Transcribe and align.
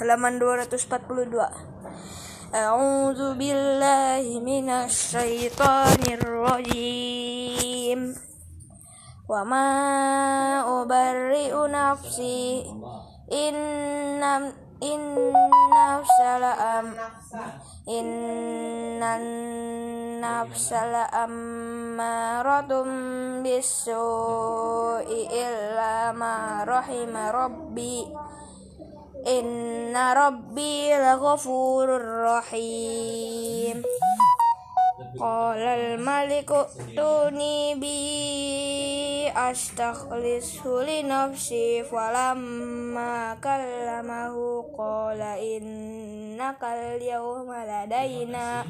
halaman 0.00 0.40
242 0.40 1.36
A'udzu 2.54 3.34
billahi 3.34 4.38
minasy 4.38 5.10
syaithanir 5.10 6.22
rajim 6.22 8.14
Wa 9.26 9.42
ma 9.42 9.66
ubarri'u 10.68 11.66
nafsi 11.66 12.62
inna 13.32 14.52
inna 14.84 16.04
am 16.04 16.86
inna 17.88 19.12
nafsala 20.20 21.08
ammaratun 21.24 22.88
bisu'i 23.40 25.20
illa 25.32 26.12
ma 26.12 26.64
rahima 26.68 27.32
rabbi 27.32 28.08
Inna 29.24 30.12
rabbi 30.12 30.92
laghafurur 30.92 32.28
rahim. 32.28 33.80
Qala 35.16 35.72
al-maliku 35.80 36.68
tuni 36.92 37.72
bi 37.80 39.24
astakhlisu 39.32 40.84
li 40.84 41.08
nafsi 41.08 41.80
falamma 41.88 43.40
kallamahu. 43.40 44.68
Qala 44.76 45.40
innaka 45.40 46.76
al-yawma 46.76 47.64
ladaina. 47.64 48.68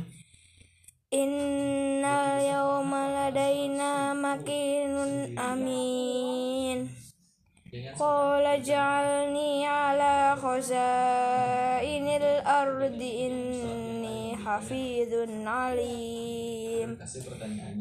Innal 1.10 2.38
yawma 2.46 3.10
ladaina 3.10 4.14
makinun 4.14 5.34
amin 5.34 7.03
Qala 7.74 8.54
ja'alni 8.62 9.66
ala 9.66 10.38
khazainil 10.38 12.22
ardi 12.46 13.26
inni 13.26 14.38
hafidhun 14.38 15.42
alim 15.42 16.94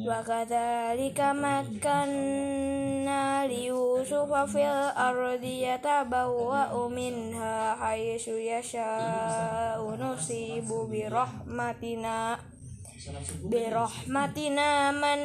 Wa 0.01 0.25
kadzalika 0.25 1.37
makkanna 1.37 3.21
li 3.45 3.69
Yusufa 3.69 4.49
fil 4.49 4.89
ardi 4.97 5.61
yatabawwa'u 5.61 6.89
minha 6.89 7.77
haitsu 7.77 8.41
yasha'u 8.41 9.93
rahmatina 13.03 13.51
birahmatina 13.51 14.95
man 14.95 15.19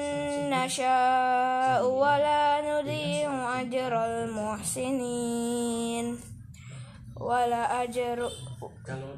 nasha 0.51 1.79
wa 1.79 2.19
la 2.19 2.59
nudhi'u 2.59 3.31
ajral 3.31 4.27
muhsinin. 4.35 6.19
Wala 7.15 7.87
ajru 7.87 8.27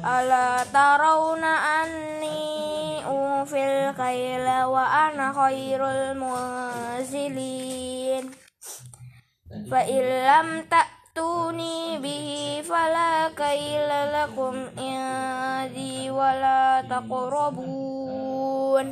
ala 0.05 0.61
tarawna 0.69 1.81
anni 1.81 3.01
ufil 3.01 3.97
kaila 3.97 4.69
wa 4.69 5.09
ana 5.09 5.33
khairul 5.33 6.13
muzilin 6.21 7.49
fa 9.65 9.81
illam 9.89 10.69
tak 10.69 11.00
tuni 11.21 12.01
bihi 12.01 12.65
fala 12.65 13.29
kaila 13.37 14.09
lakum 14.09 14.73
indi 14.73 16.09
wala 16.09 16.81
taqrabun. 16.89 18.89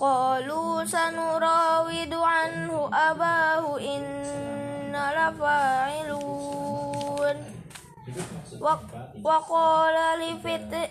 Qalu 0.00 0.64
sanurawidu 0.88 2.16
anhu 2.16 2.88
abahu 2.88 3.76
inna 3.76 5.12
lafa'ilun 5.20 7.59
وقال 9.24 10.20
لفت 10.20 10.90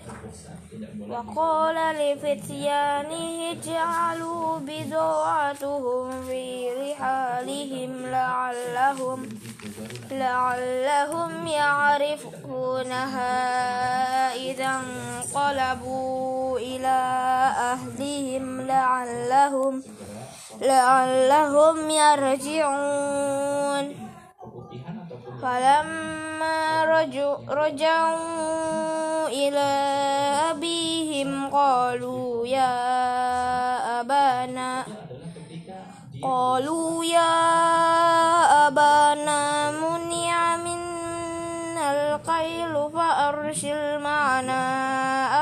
وقال 1.09 1.75
لفتيانه 1.95 3.51
اجعلوا 3.51 4.59
بضاعتهم 4.59 6.23
في 6.25 6.69
رحالهم 6.73 8.05
لعلهم 8.05 9.29
لعلهم 10.11 11.47
يعرفونها 11.47 13.29
إذا 14.35 14.81
انقلبوا 14.81 16.59
إلى 16.59 16.99
أهلهم 17.57 18.61
لعلهم 18.61 19.83
لعلهم 20.61 21.89
يرجعون 21.89 23.29
فلما 25.41 26.18
falamma 26.39 26.87
raja'u 27.51 29.27
ila 29.27 29.69
abihim 30.55 31.51
qalu 31.51 32.47
ya 32.47 32.71
abana. 33.99 34.87
Qalu 36.19 37.03
ya 37.03 37.31
abana 38.67 39.71
muni'a 39.75 40.59
minnal 40.63 42.19
qailu 42.23 42.87
fa 42.91 43.35
arsil 43.35 43.99
ma'ana. 43.99 44.63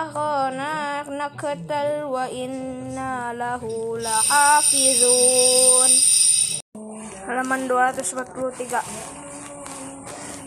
Akhana 0.05 1.05
naktal 1.05 2.09
wa 2.09 2.25
inna 2.29 3.33
lahu 3.37 3.97
lahafizun. 4.01 5.91
Halaman 7.27 7.67
243 7.67 9.16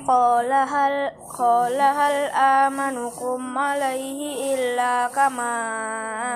Qala 0.01 0.65
hal 0.65 1.13
qala 1.29 1.93
hal 1.93 2.19
amanukum 2.33 3.53
alaihi 3.53 4.57
illa 4.57 5.13
kama 5.13 5.53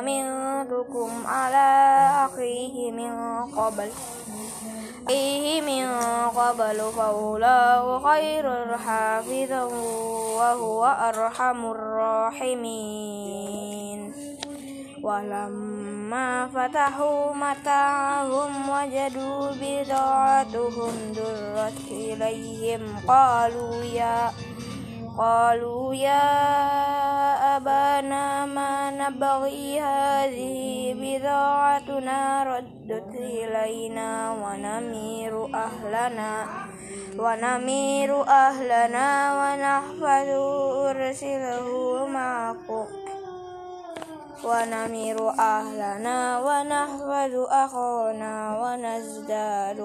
amintukum 0.05 1.25
ala 1.25 2.29
akhihi 2.29 2.93
min 2.93 3.13
qabl 3.57 3.89
Ihi 5.05 5.61
min 5.65 5.89
qablu 6.33 6.93
faulahu 6.93 8.01
khairul 8.05 8.73
hafidhan 8.73 9.69
wa 9.69 10.57
huwa 10.57 11.13
arhamur 11.13 11.81
ولما 15.05 16.49
فتحوا 16.55 17.35
متاعهم 17.35 18.69
وجدوا 18.69 19.51
بضاعتهم 19.61 20.95
درت 21.17 21.81
إليهم 21.91 22.83
قالوا 23.09 23.75
يا 23.85 24.31
قالوا 25.19 25.95
يا 25.95 26.27
أبانا 27.57 28.47
ما 28.47 28.91
نبغي 28.91 29.81
هذه 29.81 30.57
بضاعتنا 31.01 32.45
ردت 32.45 33.15
إلينا 33.15 34.33
ونمير 34.33 35.35
أهلنا 35.55 36.47
ونمير 37.19 38.23
أهلنا 38.29 39.09
ونحفظ 39.39 40.29
أرسله 40.89 41.69
معكم. 42.07 43.04
ونمير 44.45 45.29
أهلنا 45.29 46.41
ونحفظ 46.41 47.35
أخونا 47.51 48.35
ونزداد 48.63 49.81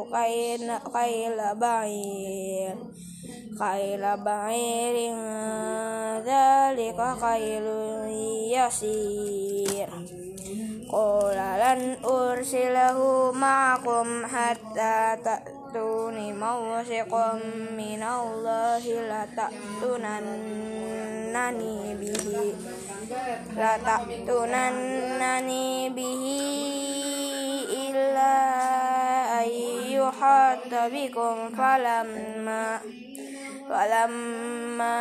قيل 0.94 1.42
بعير. 1.56 2.76
قيل 3.62 4.18
بعير 4.18 5.16
ذلك 6.26 7.00
خير 7.22 7.64
يسير. 8.58 9.90
قال 10.92 11.38
لن 11.38 11.98
أرسله 12.06 13.32
معكم 13.32 14.26
حتى 14.26 15.18
تأتوني 15.69 16.33
موثقا 16.33 17.33
من 17.77 18.03
الله 18.03 18.85
لتأتونني 19.11 20.45
به 21.95 22.55
لتأتونني 23.57 25.11
به 25.91 26.25
إلا 27.91 28.35
أن 29.43 29.49
يحاط 29.91 30.73
بكم 30.93 31.49
فلما 31.49 32.81
فلما 33.71 34.99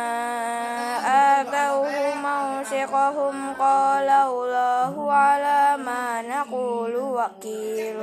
آتوه 1.40 2.14
موثقهم 2.14 3.36
قال 3.58 4.08
الله 4.08 5.12
على 5.12 5.76
ما 5.82 6.22
نقول 6.22 6.96
وكيل 6.96 7.96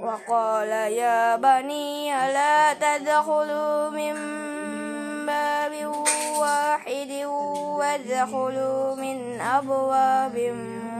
وقال 0.00 0.68
يا 0.92 1.36
بني 1.36 2.10
لا 2.10 2.72
تدخلوا 2.74 3.90
من 3.90 4.16
باب 5.26 5.72
واحد 6.40 7.12
وادخلوا 7.78 8.94
من 8.94 9.40
أبواب 9.40 10.36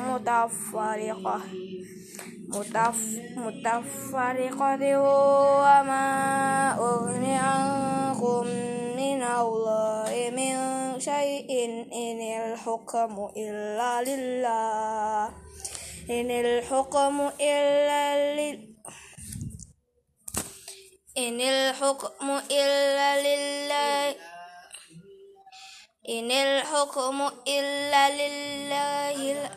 متفرقة. 0.08 1.41
متف 2.49 3.00
متفرقة 3.37 4.82
وما 5.61 6.06
أغني 6.79 7.37
عنكم 7.37 8.44
من 8.96 9.23
الله 9.23 10.12
من 10.37 10.55
شيء 11.00 11.50
إن 11.93 12.20
الحكم 12.20 13.29
إلا 13.37 14.03
لله. 14.03 15.29
إن 16.11 16.31
الحكم 16.31 17.31
إلا 17.41 18.35
لله 18.35 18.69
إن 21.20 21.40
الحكم 21.40 22.40
إلا 22.50 23.08
لله. 23.26 24.17
إن 26.08 26.31
الحكم 26.31 27.31
إلا 27.49 28.02
لله 28.20 29.50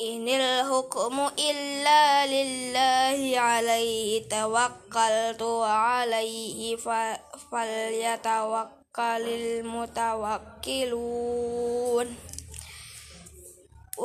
إن 0.00 0.28
الحكم 0.28 1.30
إلا 1.38 2.26
لله 2.26 3.40
عليه 3.40 4.28
توكلت 4.28 5.42
وعليه 5.42 6.76
فليتوكل 7.50 9.24
المتوكلون. 9.42 10.88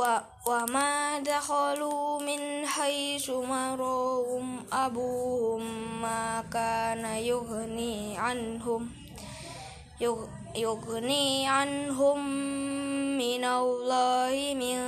wa 0.04 0.20
wa 0.44 0.68
ma 0.68 1.16
dakhalu 1.24 2.20
min 2.20 2.68
haitsu 2.68 3.40
marum 3.40 4.60
anhum 8.20 8.92
yughni 10.60 11.48
anhum 11.48 12.20
minallahi 13.16 14.52
min 14.60 14.80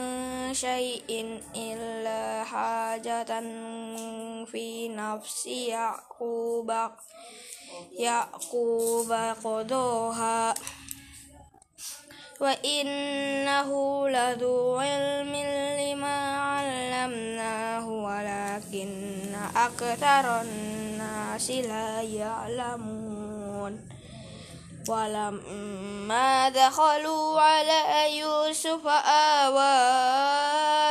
syai'in 0.51 1.39
illa 1.56 2.44
hajatan 2.44 3.47
fi 4.44 4.91
nafsi 4.91 5.71
وإنه 12.41 13.69
لذو 14.09 14.79
علم 14.79 15.35
لما 15.79 16.39
علمناه 16.39 17.87
ولكن 17.87 19.35
أكثر 19.55 20.41
الناس 20.41 21.51
لا 21.51 22.01
يعلمون 22.01 23.89
ولما 24.89 26.49
دخلوا 26.49 27.41
على 27.41 28.17
يوسف 28.17 28.88
آوى 29.07 29.75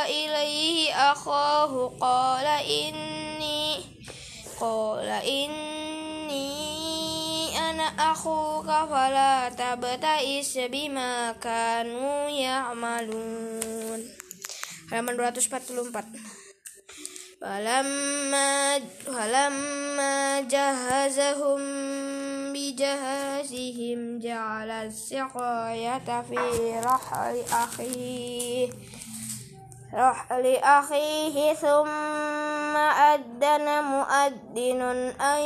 إليه 0.06 0.94
أخاه 1.12 1.92
قال 2.00 2.46
إني 2.46 3.80
قال 4.60 5.08
إني 5.08 5.73
أخوك 8.03 8.65
فلا 8.65 9.49
تبتئس 9.49 10.57
بما 10.57 11.31
كانوا 11.31 12.29
يعملون 12.29 14.19
halaman 14.89 15.15
244 15.15 16.03
فلما 17.41 18.79
فلما 19.05 20.41
جهزهم 20.41 21.61
بجهازهم 22.53 24.19
جعل 24.19 24.69
السقاية 24.69 26.21
في 26.21 26.79
رحل 26.85 27.35
أخيه 27.51 28.69
رحل 29.93 30.45
أخيه 30.55 31.53
ثم 31.53 32.77
أذن 32.77 33.83
مؤذن 33.83 34.81
أن 35.21 35.41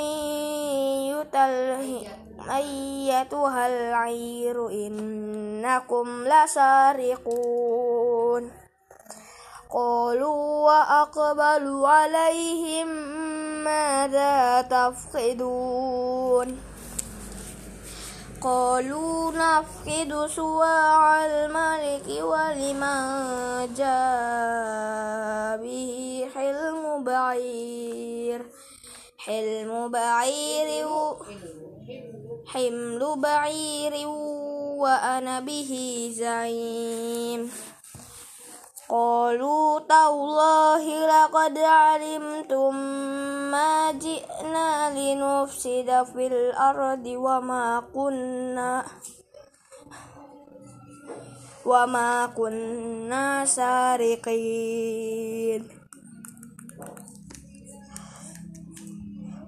يتله 1.12 2.08
أيتها 2.41 3.67
العير 3.67 4.71
إنكم 4.71 6.25
لسارقون. 6.25 7.63
قالوا 9.71 10.67
وأقبلوا 10.67 11.89
عليهم 11.89 12.89
ماذا 13.65 14.63
تفقدون؟ 14.63 16.61
قالوا 18.41 19.33
نفقد 19.33 20.27
سواع 20.27 21.27
الملك 21.27 22.23
ولمن 22.23 22.99
جاء 23.75 25.57
به 25.63 26.29
حلم 26.35 27.05
بعير. 27.05 28.47
حلم 29.19 29.89
بعير 29.89 30.87
حمل 32.49 33.03
بعير 33.17 34.09
وأنا 34.81 35.41
به 35.41 35.73
زعيم. 36.17 37.53
قالوا 38.89 39.81
تالله 39.81 40.85
لقد 41.07 41.59
علمتم 41.59 42.75
ما 43.53 43.93
جئنا 43.93 44.91
لنفسد 44.97 46.07
في 46.13 46.27
الأرض 46.27 47.07
وما 47.07 47.85
كنا 47.95 48.85
وما 51.67 52.27
كنا 52.27 53.45
سارقين. 53.45 54.99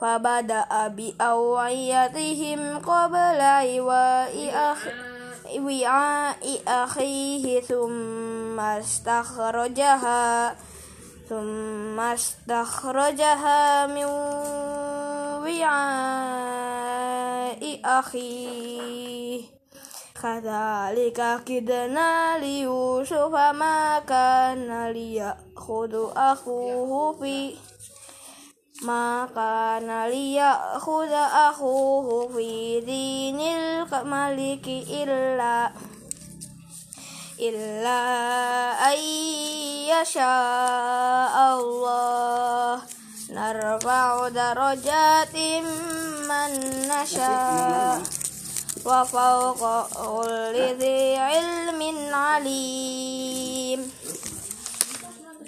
فبدأ 0.00 0.88
بأوعيتهم 0.88 2.78
قبل 2.78 3.40
وعاء 5.58 6.60
أخيه 6.68 7.60
ثم 7.60 8.60
استخرجها 8.60 10.56
ثم 11.28 12.00
استخرجها 12.00 13.86
من 13.86 14.04
وعاء 15.44 16.20
أخيه 17.84 19.42
كذلك 20.22 21.40
كدنا 21.46 22.38
ليوسف 22.38 23.34
ما 23.34 23.98
كان 23.98 24.90
ليأخذ 24.90 26.12
أخوه 26.16 27.12
في 27.12 27.54
ما 28.82 29.28
كان 29.34 30.06
ليأخذ 30.06 31.12
أخوه 31.48 32.28
في 32.28 32.80
دين 32.80 33.40
الملك 33.40 34.66
إلا 34.90 35.70
إلا 37.40 38.00
أن 38.92 38.98
يشاء 39.88 41.36
الله 41.60 42.82
نرفع 43.30 44.28
درجات 44.28 45.36
من 46.28 46.50
نشاء 46.88 48.02
وفوق 48.84 49.62
كل 49.86 50.56
ذي 50.78 51.16
علم 51.16 51.80
عليم 52.14 53.92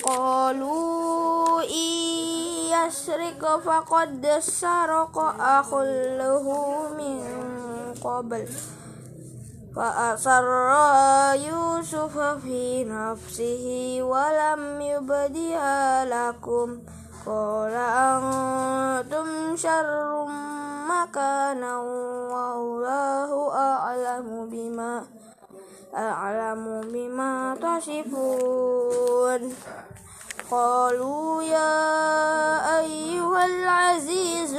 قالوا 0.05 1.63
إن 1.63 2.46
يسرق 2.77 3.61
فقد 3.65 4.27
سرق 4.41 5.19
أخ 5.41 5.75
له 6.19 6.47
من 6.99 7.21
قبل 8.05 8.49
فأسرها 9.77 11.33
يوسف 11.35 12.19
في 12.19 12.85
نفسه 12.85 13.99
ولم 14.03 14.81
يبدها 14.81 16.05
لكم 16.05 16.79
قال 17.27 17.75
أنتم 17.75 19.57
شر 19.57 20.27
مكانا 20.89 21.79
والله 22.33 23.31
أعلم 23.55 24.49
بما 24.51 25.05
أعلم 25.95 26.81
بما 26.93 27.57
تصفون 27.63 29.41
قالوا 30.51 31.43
يا 31.43 32.81
أيها 32.81 33.47
العزيز 33.47 34.55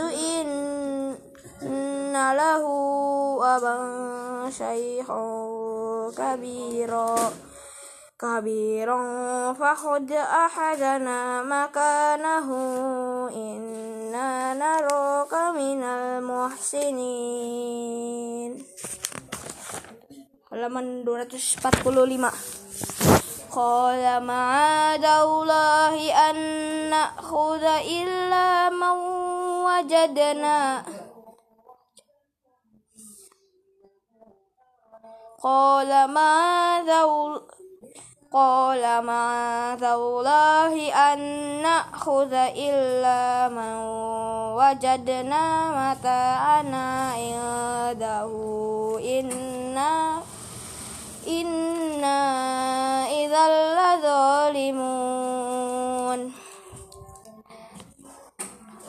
إن 1.64 2.14
له 2.14 2.64
أبا 3.56 3.78
شيخا 4.50 5.24
كبيرا 6.18 7.16
كبيرا 8.20 9.04
فخذ 9.54 10.12
أحدنا 10.14 11.44
مكانه 11.44 12.48
إنا 13.36 14.54
نراك 14.54 15.34
من 15.56 15.84
المحسنين 15.84 17.44
halaman 20.54 21.02
245 21.02 22.30
قال 23.57 24.23
معاذ 24.23 25.05
الله 25.05 26.13
أن 26.31 26.37
نأخذ 26.91 27.65
إلا 27.65 28.71
من 28.71 28.97
وجدنا. 29.65 30.85
قال 35.43 36.11
معاذ 36.11 36.91
قال 38.33 39.05
معاذ 39.05 39.85
الله 39.85 40.93
أن 40.93 41.19
نأخذ 41.63 42.33
إلا 42.69 43.49
من 43.49 43.75
وجدنا 44.61 45.45
متاعنا 45.73 47.13
عنده. 47.13 48.31
إن 49.01 49.58
لظالمون 54.68 56.32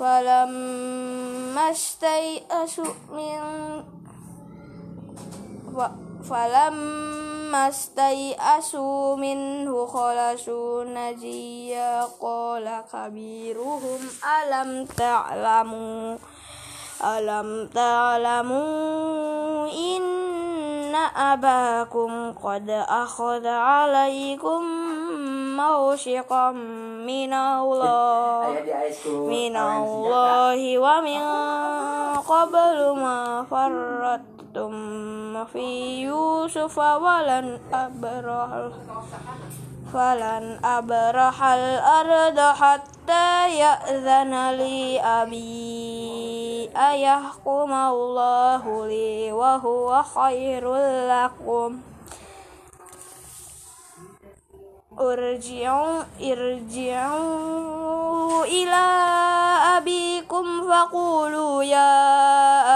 فلما 0.00 1.70
استيأسوا 1.70 2.94
من 3.12 3.84
فلما 6.30 7.68
استيأسوا 7.68 9.16
منه 9.16 9.86
خلصوا 9.86 10.84
نجيا 10.84 12.04
قال 12.20 12.82
كبيرهم 12.92 14.00
ألم 14.24 14.86
تعلموا 14.86 16.16
ألم 17.04 17.68
تعلموا 17.74 19.68
إن 19.68 20.02
أباكم 20.95 22.33
قد 22.33 22.69
أخذ 22.89 23.47
عليكم 23.47 24.61
موثقا 25.57 26.51
من 27.05 27.33
الله 27.33 28.47
من 29.07 29.55
الله 29.55 30.59
ومن 30.77 31.23
قبل 32.17 32.77
ما 33.01 33.45
فرطتم 33.51 34.73
في 35.45 36.01
يوسف 36.01 36.77
ولن 36.77 37.59
أبرح 37.73 38.49
falan 39.89 40.61
abrahal 40.61 41.81
arda 41.81 42.53
hatta 42.53 43.49
ya'zana 43.49 44.53
li 44.53 45.01
abi 45.01 46.69
ayahkum 46.69 47.73
allahu 47.73 48.85
li 48.85 49.33
wa 49.33 49.57
huwa 49.57 50.05
khairul 50.05 51.09
lakum. 51.09 51.81
Urji'u 54.99 56.05
irji'u 56.19 57.23
ila 58.45 58.85
abikum 59.79 60.67
faqulu 60.67 61.63
ya 61.65 61.89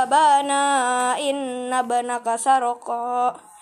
abana 0.07 1.13
inna 1.19 1.83
banaka 1.83 2.39
sarqa. 2.39 3.52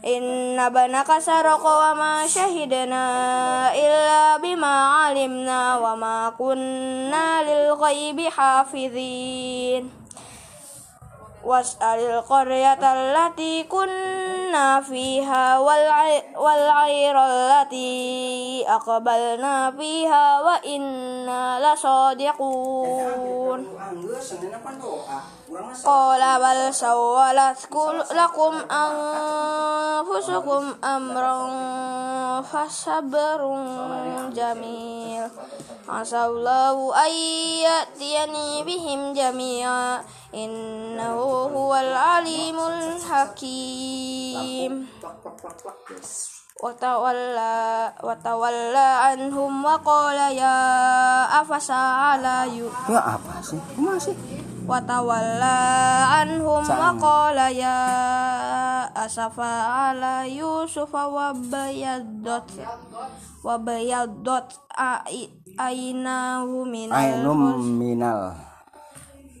Inna 0.00 0.72
banaka 0.72 1.20
saroko 1.20 1.68
wa 1.68 1.92
ma 1.92 2.12
syahidana 2.24 3.68
illa 3.76 4.40
bima 4.40 5.04
alimna 5.04 5.76
wa 5.76 5.92
ma 5.92 6.32
kunna 6.32 7.44
lil 7.44 7.76
ghaibi 7.76 8.32
hafidhin 8.32 9.92
was'alil 11.44 12.24
qaryata 12.24 12.96
allati 12.96 13.68
kunna 13.68 14.39
كنا 14.49 14.81
فيها 14.81 15.59
والعير 16.37 17.15
التي 17.25 18.65
أقبلنا 18.67 19.71
فيها 19.71 20.41
وإنا 20.41 21.73
لصادقون 21.73 23.59
قال 25.85 26.41
بل 26.41 26.73
سولت 26.73 27.57
لكم 28.11 28.53
أنفسكم 28.71 30.63
أمرا 30.83 31.51
فصبر 32.41 33.41
جميل 34.33 35.29
عسى 35.89 36.25
الله 36.25 37.05
أن 37.05 37.13
يأتيني 37.63 38.63
بهم 38.63 39.13
جميعا 39.13 40.03
إنه 40.33 41.19
هو 41.55 41.75
العليم 41.75 42.59
الحكيم 42.59 44.38
rajim 44.40 44.88
watawalla 46.60 47.88
watawalla 48.04 49.08
anhum 49.12 49.64
wa 49.64 49.76
qala 49.80 50.28
ya 50.32 50.56
afasa 51.40 52.12
ala 52.16 52.44
yu 52.44 52.68
ya 52.88 53.16
apa 53.16 53.40
sih? 53.40 53.56
Masih 53.80 54.12
watawalla 54.68 55.56
anhum 56.20 56.60
wa 56.60 56.92
qala 57.00 57.48
ya 57.48 57.76
asafa 58.92 59.88
ala 59.88 60.28
yusufa 60.28 61.08
wa 61.08 61.32
bayadot 61.32 62.44
wa 63.40 63.56
bayadot 63.56 64.44
ainahu 65.56 66.68
minal 66.68 67.56
minal 67.64 68.49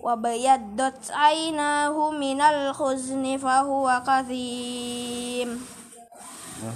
وبيضت 0.02 1.10
عيناه 1.10 2.10
من 2.10 2.40
الحزن 2.40 3.38
فهو 3.38 4.02
كظيم. 4.06 5.66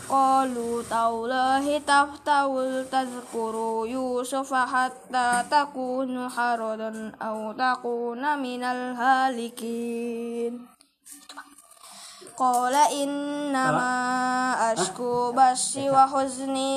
قالوا 0.08 0.82
تالله 0.90 1.78
تفتو 1.78 2.82
تذكر 2.82 3.54
يوسف 3.86 4.54
حتى 4.54 5.44
تكون 5.50 6.28
حردا 6.30 7.12
أو 7.22 7.52
تكون 7.52 8.38
من 8.38 8.62
الهالكين. 8.64 10.52
قال 12.36 12.74
إنما 12.74 13.92
أشكو 14.72 15.32
بثي 15.32 15.90
وحزني 15.90 16.74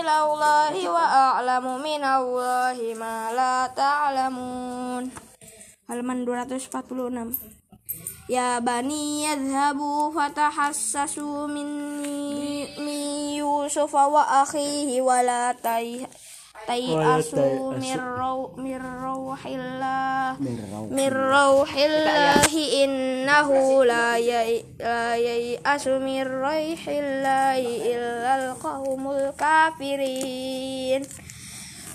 إلى 0.00 0.14
الله 0.22 0.88
وأعلم 0.88 1.66
من 1.82 2.04
الله 2.04 2.94
ما 2.94 3.32
لا 3.32 3.66
تعلمون. 3.76 5.29
Halaman 5.90 6.22
246 6.22 7.58
Ya 8.30 8.62
bani 8.62 9.26
yadhabu 9.26 10.14
fatahassasu 10.14 11.50
min 11.50 11.66
min 12.78 13.02
Yusuf 13.34 13.90
wa 13.90 14.46
akhihi 14.46 15.02
wa 15.02 15.18
la 15.18 15.50
tay 15.50 16.06
tayasu 16.70 17.74
min 17.74 17.98
raw 17.98 18.38
min 18.54 18.78
rawhillahi 21.10 22.86
innahu 22.86 23.82
la 23.82 24.14
yayasu 24.22 25.98
min 25.98 26.22
rawhillahi 26.22 27.82
illa 27.90 28.54
alqaumul 28.54 29.34
kafirin 29.34 31.02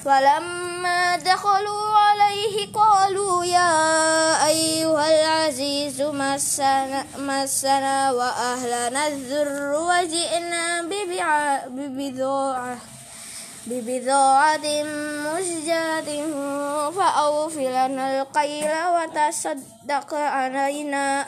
فلما 0.06 1.18
دخلوا 1.18 1.98
عليه 1.98 2.74
قالوا 2.74 3.46
يا 3.46 4.48
أيها 4.48 5.22
العزيز 5.22 6.02
مسنا, 6.02 7.06
مسنا 7.18 8.12
وأهلنا 8.12 9.08
الذر 9.08 9.76
وجئنا 9.90 10.82
ببضاعة 11.68 12.78
ببضاعة 13.66 14.84
مزجاة. 15.26 16.10
فأوف 16.92 17.58
لنا 17.58 18.22
القيل 18.22 18.72
وتصدق 18.96 20.14
علينا. 20.14 21.26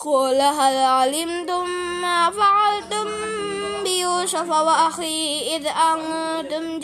قل 0.00 0.40
هل 0.40 0.76
علمتم 0.76 1.68
ما 2.02 2.30
فعلتم 2.30 3.08
بيوسف 3.84 4.48
وأخي 4.50 5.56
إذ 5.56 5.66
أنتم 5.66 6.80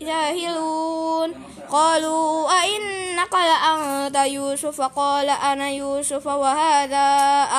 جاهلون. 0.00 1.34
قالوا 1.72 2.48
أئنك 2.62 3.32
لأنت 3.32 4.16
يوسف؟ 4.16 4.80
قال 4.80 5.28
أنا 5.30 5.70
يوسف 5.70 6.26
وهذا 6.26 7.08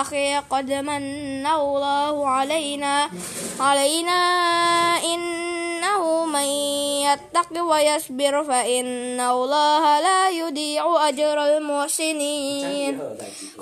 أخي 0.02 0.38
قد 0.38 0.72
من 0.72 1.48
الله 1.48 2.28
علينا. 2.28 3.10
علينا 3.60 4.22
إنه 5.04 6.26
من 6.26 6.48
يتق 7.08 7.64
ويصبر 7.64 8.44
فإن 8.44 9.20
الله 9.20 10.00
لا 10.00 10.30
يضيع 10.30 11.10
أجر 11.10 11.38
المحسنين. 11.58 13.00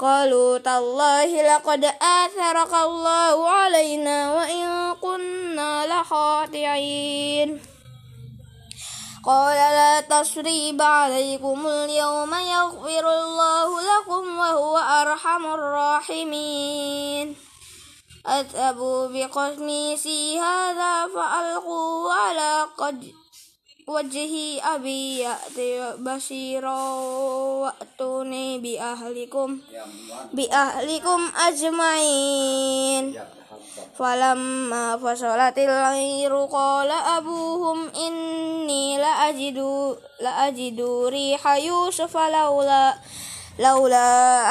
قالوا 0.01 0.57
تالله 0.57 1.55
لقد 1.55 1.83
آثرك 2.01 2.73
الله 2.73 3.49
علينا 3.49 4.33
وإن 4.33 4.93
كنا 5.01 5.85
لخاطئين. 5.87 7.74
قال 9.25 9.55
لا 9.55 10.01
تصريب 10.01 10.81
عليكم 10.81 11.67
اليوم 11.67 12.33
يغفر 12.33 13.05
الله 13.09 13.69
لكم 13.81 14.37
وهو 14.37 14.77
أرحم 14.77 15.45
الراحمين. 15.45 17.35
اذهبوا 18.27 19.07
بقميصي 19.07 20.39
هذا 20.39 21.07
فألقوا 21.07 22.13
على 22.13 22.67
قد 22.77 23.13
وجه 23.87 24.61
أبي 24.75 25.17
يأتي 25.19 25.93
بشيرا 25.97 26.81
وأتوني 27.61 28.59
بأهلكم 28.59 29.59
بأهلكم 30.33 31.31
أجمعين. 31.37 33.05
falamma 33.97 34.99
fasalatil 34.99 35.71
airu 35.71 36.47
qala 36.51 37.17
abuhum 37.17 37.89
inni 37.95 38.97
la 38.99 39.27
ajidu 39.27 39.95
la 40.23 40.47
ajidu 40.47 41.09
riha 41.09 41.53
yusuf 41.59 42.13
laula 42.13 42.95
laula 43.57 44.07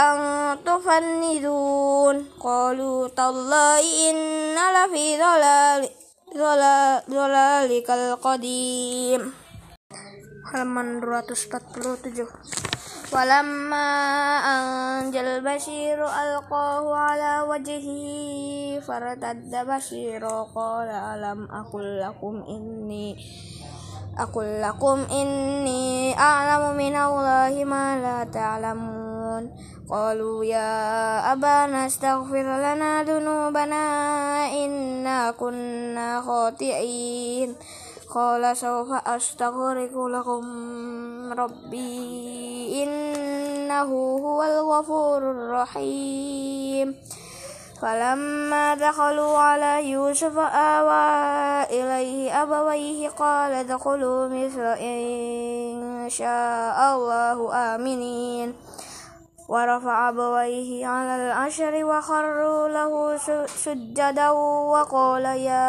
an 0.09 0.19
tufannidun. 0.65 2.25
Qalu 2.41 3.13
tallahi 3.13 4.09
inna 4.11 4.65
la 4.73 4.85
fi 4.89 5.05
dhalali 5.21 5.89
dhalalikal 7.09 8.17
qadim. 8.21 9.21
Halaman 10.51 11.01
247 11.03 12.74
Walamma 13.15 13.87
anjal 14.43 15.39
bashiru 15.39 16.03
alqahu 16.03 16.91
ala 16.91 17.47
wajhi 17.47 18.83
faratadda 18.83 19.63
bashiru 19.63 20.51
qala 20.51 21.15
alam 21.15 21.47
akul 21.47 22.03
lakum 22.03 22.43
inni 22.43 23.15
akul 24.19 24.59
lakum 24.59 25.07
inni 25.15 26.11
a'lamu 26.11 26.75
min 26.75 26.91
Allahi 26.99 27.63
ma 27.63 27.95
la 28.03 28.27
ta'lamun 28.27 29.47
qalu 29.87 30.51
ya 30.51 31.23
abana 31.31 31.87
astaghfir 31.87 32.43
lana 32.43 33.07
dunubana 33.07 34.51
inna 34.51 35.31
kunna 35.39 36.19
khati'in 36.19 37.55
qala 38.15 38.55
sawfa 38.55 39.03
astaghfiru 39.15 40.07
lakum 40.15 40.47
rabbi 41.35 42.79
innahu 42.83 44.23
huwal 44.23 44.59
ghafurur 44.71 45.51
rahim 45.59 46.95
فلما 47.85 48.75
دخلوا 48.75 49.39
على 49.39 49.91
يوسف 49.91 50.39
آوى 50.39 51.05
إليه 51.69 52.43
أبويه 52.43 53.09
قال 53.09 53.53
ادخلوا 53.53 54.29
مصر 54.29 54.67
إن 54.81 56.09
شاء 56.09 56.79
الله 56.95 57.39
آمنين. 57.75 58.55
ورفع 59.49 60.09
أبويه 60.09 60.87
على 60.87 61.15
العشر 61.17 61.85
وخروا 61.85 62.69
له 62.69 62.93
سجدا 63.47 64.31
وقال 64.73 65.25
يا 65.25 65.65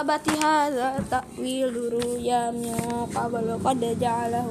أبت 0.00 0.28
هذا 0.44 1.04
تأويل 1.10 1.92
رؤيا 1.92 2.50
من 2.50 2.76
قبل. 3.16 3.60
قد 3.64 4.00
جعله 4.00 4.48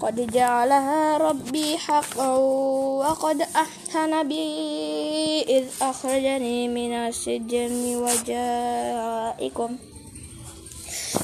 قد 0.00 0.26
جعلها 0.26 1.16
ربي 1.16 1.78
حقا 1.78 2.36
وقد 3.00 3.40
أحسن 3.40 4.28
بي 4.28 4.46
إذ 5.48 5.64
أخرجني 5.82 6.68
من 6.68 6.92
السجن 6.92 7.96
وجائكم 8.04 9.70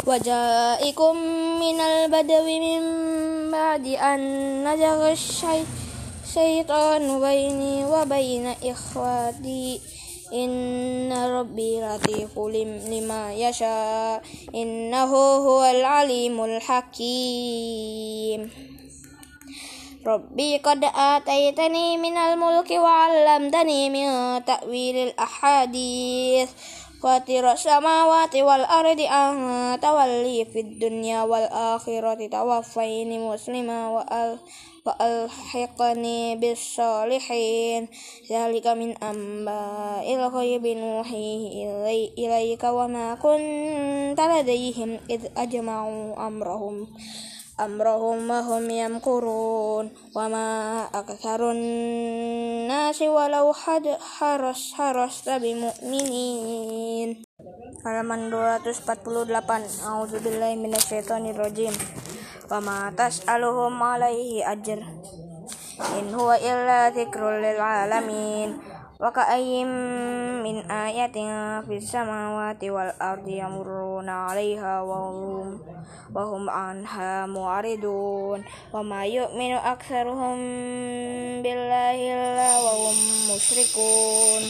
وجائكم 0.06 1.16
من 1.60 1.80
البدو 1.80 2.46
من 2.64 2.82
بعد 3.50 3.86
أن 3.86 4.20
نزغ 4.64 5.12
الشيطان. 5.12 5.81
بيني 6.36 7.84
وبين 7.84 8.54
إخواتي. 8.64 9.80
إن 10.32 11.12
ربي 11.12 11.80
لطيف 11.80 12.38
لما 12.88 13.34
يشاء. 13.34 14.22
إنه 14.54 15.16
هو 15.16 15.64
العليم 15.64 16.44
الحكيم. 16.44 18.50
ربي 20.06 20.58
قد 20.58 20.84
آتيتني 20.94 21.96
من 21.96 22.16
الملك 22.16 22.70
وعلمتني 22.70 23.90
من 23.90 24.44
تأويل 24.44 24.96
الأحاديث. 24.96 26.50
فاطر 27.02 27.52
السماوات 27.52 28.36
والأرض 28.36 29.00
أنت 29.00 29.84
ولي 29.84 30.44
في 30.44 30.60
الدنيا 30.60 31.22
والآخرة. 31.22 32.26
توفيني 32.26 33.18
مسلما 33.18 33.90
وأل 33.90 34.38
وألحقني 34.86 36.36
بالصالحين 36.36 37.88
ذلك 38.30 38.66
من 38.66 38.96
أنباء 39.02 40.14
الغيب 40.14 40.66
نوحيه 40.66 42.08
إليك 42.18 42.64
وما 42.64 43.14
كنت 43.14 44.20
لديهم 44.20 45.00
إذ 45.10 45.22
أجمعوا 45.36 46.26
أمرهم 46.26 46.86
أمرهم 47.60 48.30
وهم 48.30 48.70
يمكرون. 48.70 49.92
وما 50.16 50.48
أكثر 50.94 51.50
الناس 51.50 53.02
ولو 53.02 53.52
حرس 53.52 54.72
حرست 54.72 55.28
بمؤمنين. 55.28 57.24
Halaman 57.82 58.30
248 58.30 59.82
A'udzubillahi 59.82 60.54
minasyaitonirrajim 60.54 61.74
wa 62.46 62.58
ma 62.62 62.78
tas'aluhum 62.94 63.74
alaihi 63.74 64.46
ajr. 64.46 64.78
In 65.98 66.06
huwa 66.14 66.38
illa 66.38 66.94
dzikrul 66.94 67.42
lil 67.42 67.58
alamin. 67.58 68.60
Wa 69.02 69.10
ka'ayyim 69.10 69.66
min 70.46 70.62
ayatin 70.70 71.66
fis 71.66 71.90
samawati 71.90 72.70
wal 72.70 72.94
ardi 73.02 73.42
yamurruna 73.42 74.30
'alaiha 74.30 74.86
wa 74.86 75.10
hum 75.10 75.58
wa 76.14 76.22
hum 76.22 76.46
anha 76.46 77.26
mu'ridun 77.26 78.46
wa 78.70 78.78
ma 78.84 79.02
yu'minu 79.02 79.58
aktsaruhum 79.58 80.38
billahi 81.42 82.14
illa 82.14 82.50
wa 82.62 82.72
hum 82.78 82.96
musyrikun 83.26 84.42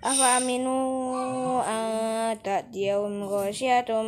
afa 0.00 0.40
aminu 0.40 0.76
eh, 1.60 2.32
ta'tiyahum 2.40 3.20
ghasyiatum 3.28 4.06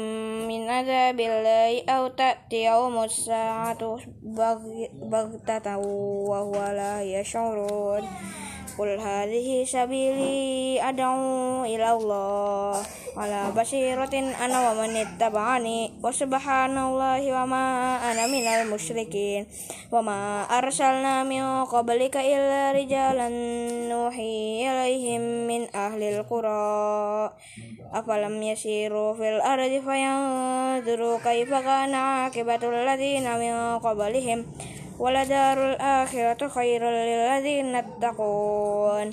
min 0.49 0.65
azabillahi 0.65 1.85
aw 1.85 2.09
ta'tiyahum 2.17 2.97
as-sa'atu 3.05 4.01
baghtatan 5.13 5.61
tahu 5.61 6.25
huwa 6.25 6.73
ya 6.73 7.21
yash'urun 7.21 8.09
Kul 8.73 8.97
hadhihi 8.97 9.69
sabili 9.69 10.81
ad'u 10.81 11.61
ila 11.69 11.87
Allah 11.93 12.81
ala 13.13 13.53
basiratin 13.53 14.33
ana 14.33 14.73
wa 14.73 14.73
man 14.73 14.97
ittaba'ani 14.97 16.01
wa 16.01 16.09
subhanallahi 16.09 17.29
wa 17.29 17.45
ma 17.45 17.65
ana 18.01 18.25
minal 18.33 18.65
musyrikin 18.73 19.45
wa 19.93 20.01
ma 20.01 20.19
arsalna 20.49 21.21
min 21.21 21.45
qablika 21.69 22.25
illa 22.25 22.73
rijalan 22.73 23.37
nuhi 23.93 24.65
ilaihim 24.65 25.45
min 25.45 25.69
ahli 25.77 26.17
alqura 26.17 27.29
afalam 27.93 28.41
yasiru 28.41 29.13
fil 29.13 29.45
ardi 29.45 29.85
fayanzuru 29.85 31.21
kaifa 31.21 31.61
kana 31.61 32.33
akibatul 32.33 32.73
ladina 32.73 33.37
min 33.37 33.53
qablihim 33.85 34.49
waladarul 35.01 35.77
akhiratu 35.79 36.49
khairul 36.49 36.93
lilladzina 36.93 37.85
taqun 38.01 39.13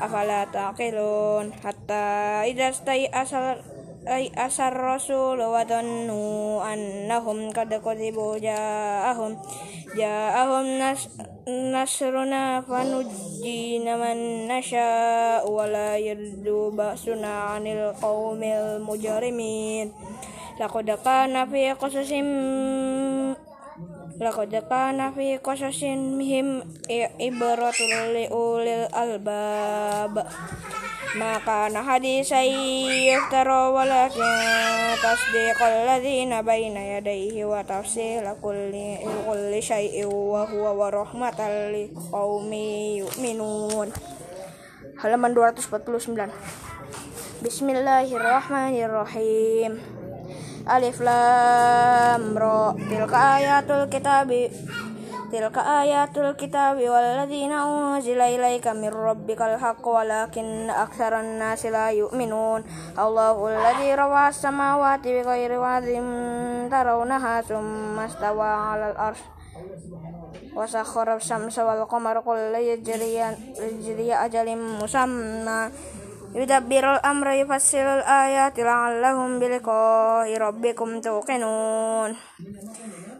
afala 0.00 0.48
taqilun 0.48 1.54
hatta 1.62 2.42
idza 2.46 2.72
stai 2.72 3.06
asal 3.10 3.60
ay 4.08 4.32
asar 4.32 4.72
rasul 4.72 5.36
wa 5.36 5.60
dhannu 5.60 6.56
annahum 6.64 7.52
qad 7.52 7.68
kadhibu 7.68 8.40
ja'ahum. 8.40 9.36
Ja'ahum 9.92 10.80
nas 10.80 11.04
nasruna 11.44 12.64
fanujji 12.64 13.84
man 13.84 14.48
nasha 14.48 15.44
wa 15.44 15.68
la 15.68 16.00
yaddu 16.00 16.72
ba'suna 16.72 17.60
'anil 17.60 17.92
qaumil 18.00 18.80
mujrimin. 18.80 19.92
Laqad 20.56 20.88
kana 21.04 21.44
fi 21.44 21.76
qasasim 21.76 22.24
qasasihim 25.40 26.60
ibratun 27.16 28.12
li 28.12 28.28
ulil 28.28 28.84
albab. 28.92 30.28
Maka 31.16 31.72
nah 31.72 31.80
hadisai 31.80 33.16
yaftara 33.16 33.72
walakin 33.72 34.20
tasdiqal 35.00 35.88
ladzina 35.88 36.44
baina 36.44 37.00
yadayhi 37.00 37.48
wa 37.48 37.64
tafsila 37.64 38.36
kulli 38.44 39.00
kulli 39.24 39.64
syai'in 39.64 40.04
wa 40.04 40.44
huwa 40.44 40.76
wa 40.76 40.92
rahmatan 40.92 41.72
liqaumi 41.72 43.00
yu'minun. 43.00 43.88
Halaman 45.00 45.32
249 45.32 46.28
Bismillahirrahmanirrahim 47.40 49.80
Alif 50.66 51.00
Lam 51.00 52.36
Ra. 52.36 52.74
Tilka 52.76 53.18
ayatul 53.40 53.88
kitabi. 53.90 54.50
Tilka 55.30 55.62
ayatul 55.62 56.34
kitabi 56.34 56.90
walladzina 56.90 57.62
unzila 57.62 58.26
ilaika 58.26 58.74
mir 58.74 58.90
rabbikal 58.90 59.54
haqq 59.62 59.86
walakin 59.86 60.66
aktsaran 60.66 61.38
nasi 61.38 61.70
la 61.70 61.94
yu'minun. 61.94 62.66
Allahu 62.98 63.46
alladzi 63.46 63.94
rawa 63.94 64.34
samawati 64.34 65.14
bighairi 65.22 65.54
wadin 65.54 66.06
tarawnaha 66.66 67.46
tsumma 67.46 68.10
stawa 68.10 68.74
'alal 68.74 69.14
syamsa 71.22 71.62
wal 71.62 71.86
qamara 71.86 72.26
kullu 72.26 72.58
yajriyan 72.58 73.38
ajalin 74.18 74.58
يدبر 76.34 76.94
الأمر 76.94 77.30
يفسر 77.30 77.98
الآيات 77.98 78.58
لعلهم 78.58 79.38
بلقاء 79.38 80.38
ربكم 80.38 81.00
توقنون 81.00 82.16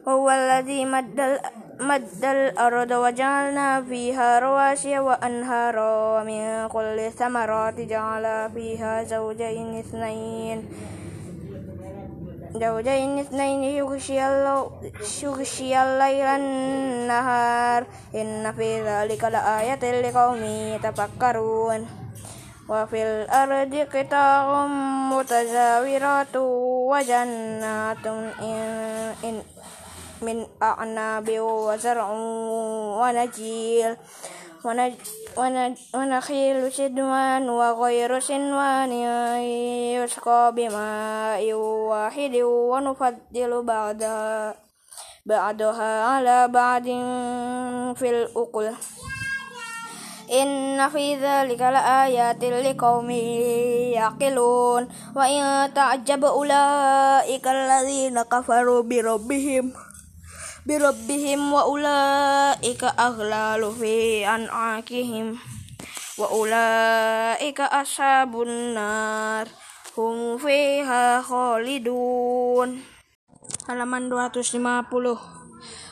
هو 0.09 0.31
الذي 0.31 0.85
مد, 0.85 1.40
مد 1.81 2.25
الأرض 2.25 2.90
وجعلنا 2.90 3.83
فيها 3.83 4.38
رواسي 4.38 4.99
وأنهارا 4.99 6.20
ومن 6.20 6.68
كل 6.68 6.99
الثمرات 7.11 7.81
جعل 7.81 8.51
فيها 8.55 9.03
زوجين 9.03 9.79
اثنين 9.79 10.68
زوجين 12.55 13.18
اثنين 13.18 13.62
يغشي, 13.62 14.18
يغشي 15.23 15.83
الليل 15.83 16.27
النهار 16.27 17.87
إن 18.14 18.53
في 18.53 18.83
ذلك 18.83 19.25
لآية 19.25 20.01
لقوم 20.01 20.42
يتفكرون 20.75 22.00
وفي 22.69 23.04
الأرض 23.04 23.76
قطع 23.93 24.67
متجاورات 25.13 26.36
وجنات 26.91 28.06
إن 29.24 29.41
من 30.21 30.48
أعناب 30.63 31.28
وزرع 31.39 32.12
ونجيل 33.02 33.98
ونخيل 35.93 36.71
سدوان 36.71 37.50
وغير 37.50 38.19
سنوان 38.19 38.91
يسقى 40.02 40.52
بماء 40.56 41.54
واحد 41.54 42.36
ونفضل 42.36 43.63
بعضها 43.63 44.56
بعضها 45.26 46.04
على 46.06 46.48
بعض 46.48 46.84
في 47.98 48.10
الأكل 48.10 48.71
إن 50.32 50.89
في 50.89 51.15
ذلك 51.15 51.62
لآيات 51.62 52.43
لقوم 52.43 53.10
يعقلون 53.93 54.88
وإن 55.15 55.74
تعجب 55.74 56.26
أولئك 56.26 57.48
الذين 57.48 58.21
كفروا 58.21 58.82
بربهم 58.82 59.74
بربهم 60.65 61.54
وأولئك 61.54 62.84
أغلال 62.84 63.71
في 63.80 64.28
أنعاكهم 64.28 65.38
وأولئك 66.17 67.62
أصحاب 67.62 68.41
النار 68.41 69.48
هم 69.98 70.38
فيها 70.38 71.21
خالدون 71.21 72.95
halaman 73.67 74.10
250 74.10 75.38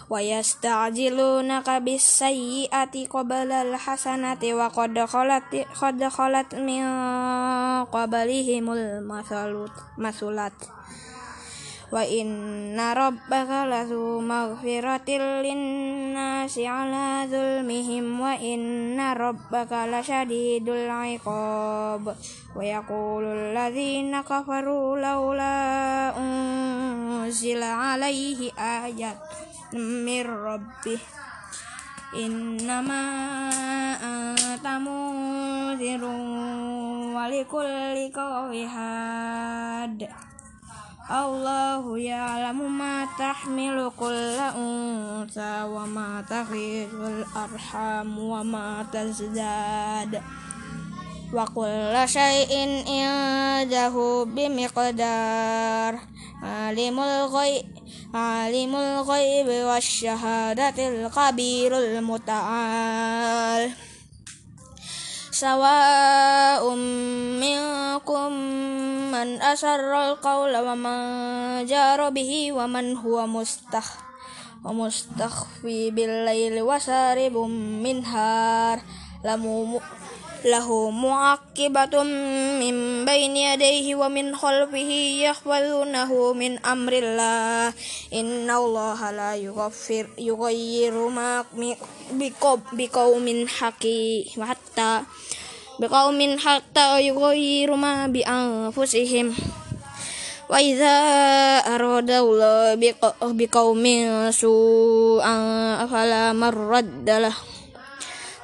wa 0.08 0.24
yasta'jilunaka 0.24 1.84
bis-sayyi'ati 1.84 3.12
qabla 3.12 3.68
al-hasanati 3.68 4.56
wa 4.56 4.72
qad 4.72 4.96
khalat 4.96 5.52
qad 5.52 6.00
khalat 6.00 6.48
min 6.64 6.80
qablihimul 7.92 9.04
masalut 9.04 9.72
masulat 10.00 10.56
wa 11.88 12.04
inna 12.04 12.92
rabbaka 12.92 13.64
lazu 13.64 14.20
maghfiratil 14.20 15.40
linnasi 15.40 16.68
ala 16.68 17.24
zulmihim 17.24 18.20
wa 18.20 18.36
inna 18.36 19.16
rabbaka 19.16 19.88
lasyadidul 19.88 20.88
iqab 20.88 22.12
wa 22.12 22.60
yaqulu 22.60 23.28
alladhina 23.28 24.20
kafaru 24.20 25.00
laula 25.00 26.12
unzila 26.16 27.96
alaihi 27.96 28.52
ayat 28.52 29.47
min 29.76 30.24
rabbih. 30.24 31.04
Innama 32.16 33.04
anta 34.00 34.80
munzirun 34.80 36.24
walikulli 37.12 38.08
qawihad 38.08 40.00
Allahu 41.08 41.96
ya'lamu 41.96 42.68
ma 42.68 43.08
tahmilu 43.16 43.88
kulla 43.96 44.52
unsa 44.56 45.64
wa 45.64 45.88
ma 45.88 46.20
taghidul 46.20 47.24
arham 47.32 48.12
wa 48.12 48.44
ma 48.44 48.84
tazdad. 48.88 50.20
Wa 51.32 51.44
kulla 51.48 52.04
syai'in 52.08 52.84
عالم 56.42 57.00
الغيب 57.00 57.66
عالم 58.14 58.76
الغيب 58.76 59.48
والشهادة 59.48 60.88
القبير 60.88 61.78
المتعال. 61.78 63.70
سواء 65.30 66.74
منكم 67.44 68.32
من 69.12 69.42
أسر 69.42 70.10
القول 70.10 70.56
ومن 70.56 70.98
جار 71.66 72.10
به 72.10 72.52
ومن 72.52 72.96
هو 72.96 73.26
مستخ 73.26 73.86
ومستخفي 74.64 75.90
بالليل 75.90 76.62
وسارب 76.62 77.36
منهار 77.86 78.78
لم 79.24 79.42
لمؤمن 79.42 79.97
bil 80.42 80.50
laili 80.50 80.62
wa 80.62 80.90
saribum 80.90 80.94
minhar 80.94 81.38
lamu 81.38 81.58
lahu 81.58 81.98
mu'aqibatum 81.98 82.06
min 82.58 82.76
baini 83.04 83.50
yadayhi 83.50 83.94
wa 83.94 84.08
min 84.08 84.34
khalfihi 84.34 85.26
yahfazunahu 85.26 86.34
min 86.34 86.58
amrillah. 86.62 87.72
Innallaha 88.14 89.12
la 89.12 89.32
yughaffir 89.34 90.06
yughayyiru 90.18 91.10
ma 91.10 91.42
biqaumin 92.76 93.48
haqi 93.48 94.30
hatta 94.38 95.06
biqaumin 95.80 96.38
hatta 96.38 97.00
yughayyiru 97.02 97.74
ma 97.74 98.06
bi 98.06 98.22
anfusihim. 98.22 99.34
Wa 100.48 100.64
idza 100.64 100.96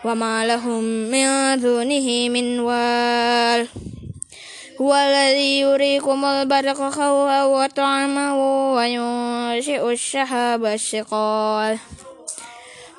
وما 0.05 0.47
لهم 0.47 0.85
من 0.85 1.61
دونه 1.61 2.29
من 2.29 2.61
وال 2.61 3.69
هو 4.81 4.95
الذي 4.95 5.61
يريكم 5.61 6.25
البرق 6.25 6.77
خوفا 6.77 7.45
وطعما 7.45 8.27
وينشئ 8.75 9.93
الشهاب 9.93 10.65
الشقال 10.65 11.79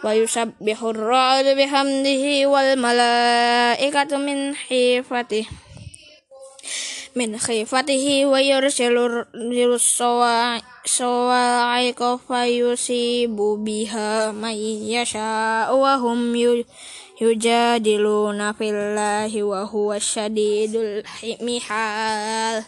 ويسبح 0.03 0.83
الرعد 0.83 1.45
بحمده 1.45 2.47
والملائكة 2.47 4.17
من 4.17 4.55
حيفته 4.55 5.45
min 7.15 7.39
khifatihi 7.39 8.27
wa 8.27 8.43
yursilur 8.43 9.23
sawa'iqa 10.83 12.19
fayusibu 12.19 13.55
biha 13.63 14.35
may 14.35 14.59
yasha 14.83 15.71
wa 15.71 15.95
hum 15.95 16.35
yujadiluna 17.15 18.51
fillahi 18.51 19.39
wa 19.47 19.63
huwa 19.63 19.95
syadidul 19.95 21.07
mihal. 21.39 22.67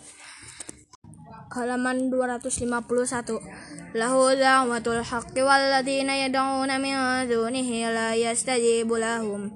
Halaman 1.52 2.08
251 2.08 4.00
lahu 4.00 4.32
da'watul 4.32 5.04
haqqi 5.04 5.44
walladzina 5.44 6.16
yad'una 6.24 6.80
min 6.80 7.28
dunihi 7.28 7.84
la 7.92 8.16
yastajibu 8.16 8.96
lahum 8.96 9.52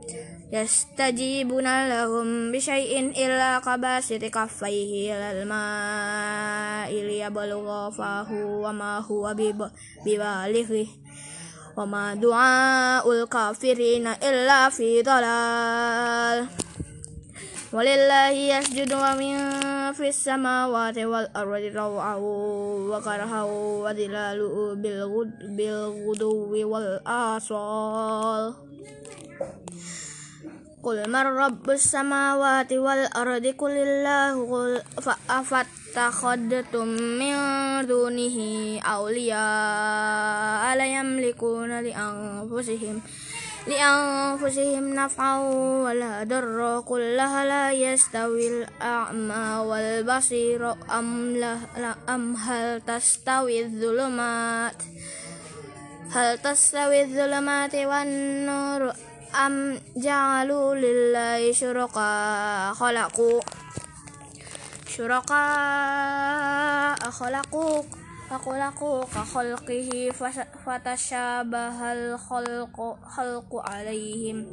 yastajibuna 0.51 1.87
lahum 1.87 2.51
bisyai'in 2.51 3.15
illa 3.15 3.63
kabasiti 3.63 4.27
kaffaihi 4.27 5.07
ilal 5.07 5.47
ma'i 5.47 6.91
liyabalugha 7.07 7.87
fahu 7.95 8.67
wa 8.67 8.75
ma 8.75 8.99
huwa 8.99 9.31
bibalighi 10.03 10.91
wa 11.71 11.87
ma 11.87 12.03
du'aul 12.19 13.31
kafirina 13.31 14.19
illa 14.19 14.67
fi 14.67 14.99
dalal 14.99 16.51
walillahi 17.71 18.51
yasjudu 18.51 18.99
wa 18.99 19.15
min 19.15 19.39
fis 19.95 20.19
samawati 20.19 21.07
wal 21.07 21.31
ardi 21.31 21.71
raw'ahu 21.71 22.91
wa 22.91 22.99
karhahu 22.99 23.87
wa 23.87 23.95
dilalu 23.95 24.75
bil 24.75 25.07
guduwi 26.11 26.67
wal 26.67 26.99
asal 27.07 28.51
Qul 30.81 31.05
man 31.05 31.29
rabbus 31.37 31.93
samawati 31.93 32.81
wal 32.81 33.05
ardi 33.13 33.53
qulillahu 33.53 34.49
qul 34.49 34.81
afattakhadtum 35.29 36.89
min 37.21 37.37
dunihi 37.85 38.81
awliya 38.81 39.45
ala 40.73 40.81
yamlikuna 40.81 41.85
li 41.85 41.93
anfusihim 41.93 42.97
li 43.69 43.77
anfusihim 43.77 44.97
naf'an 44.97 45.45
wala 45.85 46.25
darra 46.25 46.81
qul 46.81 47.13
la 47.13 47.69
yastawil 47.69 48.65
a'ma 48.81 49.61
wal 49.61 50.01
basir 50.01 50.65
am 50.89 51.37
la 51.37 51.93
am 52.09 52.33
hal 52.33 52.81
tastawi 52.81 53.69
dhulumat 53.69 54.73
hal 56.09 56.41
tastawi 56.41 57.05
dhulumat 57.05 57.69
wan 57.85 58.09
nur 58.49 59.10
ja'alu 59.95 60.75
lillahi 60.75 61.55
syuraka 61.55 62.75
khalaqu. 62.75 63.39
Syuraka 64.91 65.43
khalaqu 67.07 67.83
fakulaku 68.31 69.03
ka 69.11 69.27
khalqihi 69.27 70.11
fatasyabahal 70.63 72.15
khalqu 72.15 72.95
khalqu 73.03 73.59
alaihim 73.59 74.47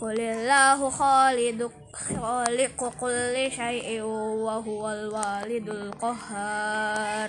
Qulillahu 0.00 0.88
khalidu 0.88 1.68
khaliqu 1.92 2.88
kulli 2.96 3.52
syai'in 3.52 4.04
wa 4.04 4.56
huwal 4.60 5.12
walidul 5.12 5.92
qahhar 6.00 7.28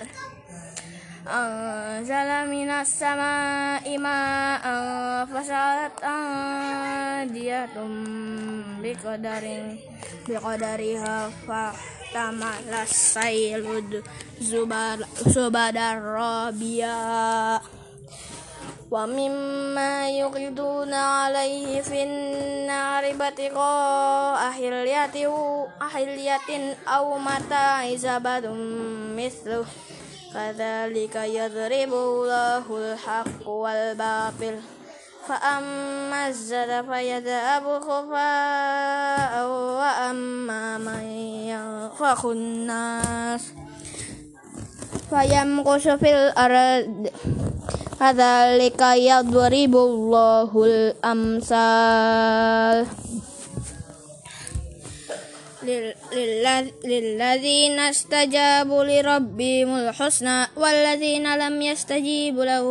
anzala 1.26 2.46
minas 2.46 2.86
sama'i 2.86 3.98
ma'an 3.98 5.26
fasalat 5.26 5.98
adiyatum 7.26 7.90
biqadarin 8.78 9.74
biqadariha 10.22 11.26
fahtamalas 11.42 12.94
sailud 12.94 14.06
zubar 14.38 15.02
subadar 15.26 15.98
rabia 15.98 17.58
wa 18.86 19.02
mimma 19.10 20.06
yuqiduna 20.14 21.26
alaihi 21.26 21.82
fin 21.82 22.06
nari 22.70 23.18
batiqa 23.18 23.74
ahiliyati 24.46 25.26
ahiliyatin 25.82 26.78
aw 26.86 27.02
mata 27.18 27.82
izabadum 27.90 28.54
misluh 29.18 29.66
كذلك 30.34 31.16
يضرب 31.16 31.92
الله 31.94 32.64
الحق 32.70 33.48
والباطل. 33.48 34.56
فأما 35.28 36.28
الزر 36.28 36.82
فيذهب 36.82 37.64
خفاء 37.82 39.32
وأما 39.78 40.78
من 40.78 41.04
ينفخ 41.50 42.26
الناس 42.26 43.42
فيمكث 45.10 45.88
في 45.88 46.10
الأرض. 46.14 47.10
كذلك 48.00 48.80
يضرب 48.80 49.74
الله 49.76 50.50
الأمثال 50.64 52.06
للذين 56.85 57.79
استجابوا 57.79 58.83
لربهم 58.83 59.69
الحسنى 59.77 60.47
والذين 60.55 61.35
لم 61.37 61.61
يستجيبوا 61.61 62.45
له 62.45 62.65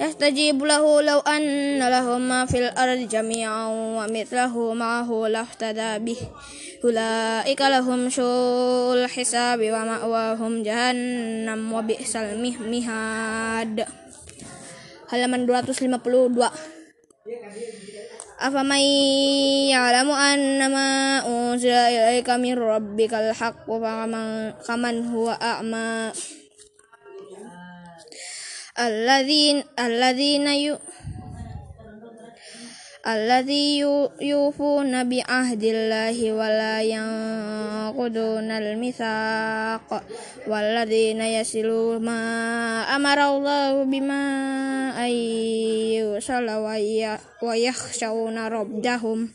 يستجيب 0.00 0.64
له 0.64 1.02
لو 1.02 1.18
أن 1.18 1.78
لهم 1.78 2.28
ما 2.28 2.46
في 2.46 2.58
الأرض 2.58 3.08
جميعا 3.08 3.66
ومثله 3.68 4.74
معه 4.74 5.26
لافتدى 5.28 5.98
به 5.98 6.16
أولئك 6.84 7.60
لهم 7.60 8.10
سوء 8.10 8.94
الحساب 8.94 9.60
ومأواهم 9.60 10.62
جهنم 10.62 11.72
وبئس 11.72 12.16
المهاد 12.16 13.86
halaman 15.10 15.42
252 15.42 16.50
أفمن 18.39 18.83
يعلم 19.71 20.11
أنما 20.11 20.87
أنزل 21.27 21.69
إليك 21.69 22.29
من 22.29 22.53
ربك 22.59 23.13
الحق 23.13 23.71
فمن 24.67 25.07
هو 25.07 25.29
أعمى؟ 25.41 26.11
الذين 28.79 29.63
الذين 29.79 30.47
alladzi 33.05 33.85
yufuna 34.17 35.05
bi 35.05 35.21
ahdillahi 35.21 36.33
wa 36.33 36.49
la 36.49 36.81
yanquduna 36.81 38.57
al-mitsaq 38.57 39.85
walladzina 40.49 41.29
yasilu 41.29 42.01
ma 42.01 42.81
amara 42.89 43.29
Bima 43.29 43.85
bima 43.85 44.23
ayyusala 44.97 46.57
wa 46.65 47.53
yakhshawna 47.53 48.49
rabbahum 48.49 49.29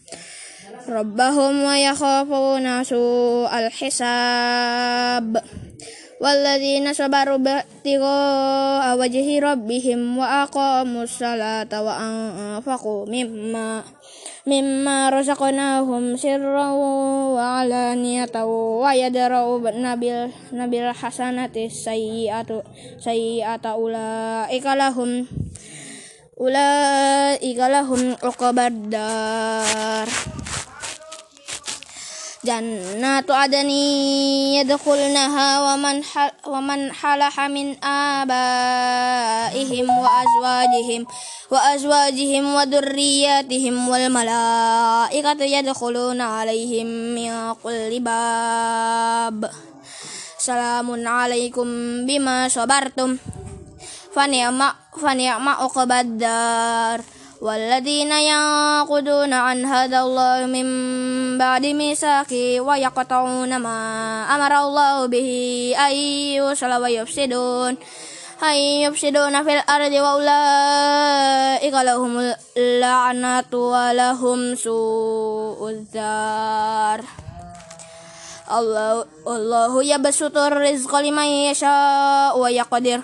rabbahum 0.91 1.55
wa 1.63 1.79
yakhafuna 1.79 2.83
su'al 2.83 3.71
hisab 3.71 5.39
walladzina 6.21 6.93
sabaru 6.93 7.41
batiqa 7.41 8.93
wajhi 8.93 9.41
rabbihim 9.41 10.21
wa 10.21 10.45
aqamus 10.45 11.17
salata 11.17 11.81
wa 11.81 11.97
anfaqu 11.97 13.09
mimma 13.09 13.81
mimma 14.45 15.09
razaqnahum 15.09 16.21
sirran 16.21 16.77
wa 16.77 17.65
alaniyatan 17.65 18.45
wa 18.45 18.93
yadra'u 18.93 19.65
nabil 19.81 20.29
nabil 20.53 20.93
hasanati 20.93 21.73
sayyi'atu 21.73 22.61
sayyi'ata 23.01 23.81
ulaika 23.81 24.77
jannatu 32.41 33.37
adani 33.37 34.57
yadkhulnaha 34.57 35.61
wa 35.61 35.75
man 35.77 36.01
wa 36.49 36.61
man 36.65 36.89
halaha 36.89 37.53
min 37.53 37.77
abaihim 37.85 39.85
wa 39.85 40.09
azwajihim 40.25 41.05
wa 41.53 41.61
azwajihim 41.77 42.45
wa 42.49 42.65
dhurriyyatihim 42.65 43.85
wal 43.85 44.09
malaikatu 44.09 45.45
yadkhuluna 45.45 46.41
alaihim 46.41 47.13
min 47.13 47.29
kulli 47.61 48.01
bab. 48.01 49.45
Salamun 50.41 51.05
alaikum 51.05 52.09
bima 52.09 52.49
sabartum. 52.49 53.21
Fa 54.17 54.25
ni'ma 54.25 54.97
fa 54.97 55.13
ni'ma 55.13 55.61
uqbaddar 55.69 57.20
والذين 57.42 58.12
ينقضون 58.12 59.34
عن 59.34 59.66
هذا 59.66 60.00
الله 60.00 60.46
من 60.46 60.68
بعد 61.38 61.66
ميثاقه 61.66 62.62
ويقطعون 62.62 63.58
ما 63.58 63.78
أمر 64.36 64.54
الله 64.68 65.06
به 65.06 65.30
أن 65.80 65.92
يوصل 66.40 66.72
ويفسدون 66.82 67.78
أن 68.44 68.56
يفسدون 68.56 69.44
في 69.44 69.54
الأرض 69.54 69.92
وأولئك 69.92 71.74
لهم 71.74 72.34
اللعنة 72.58 73.52
ولهم 73.54 74.56
سوء 74.56 75.70
الدار 75.70 77.02
الله 78.52 79.06
الله 79.28 79.84
يبسط 79.84 80.38
الرزق 80.38 80.96
لمن 80.96 81.26
يشاء 81.26 82.40
ويقدر 82.40 83.02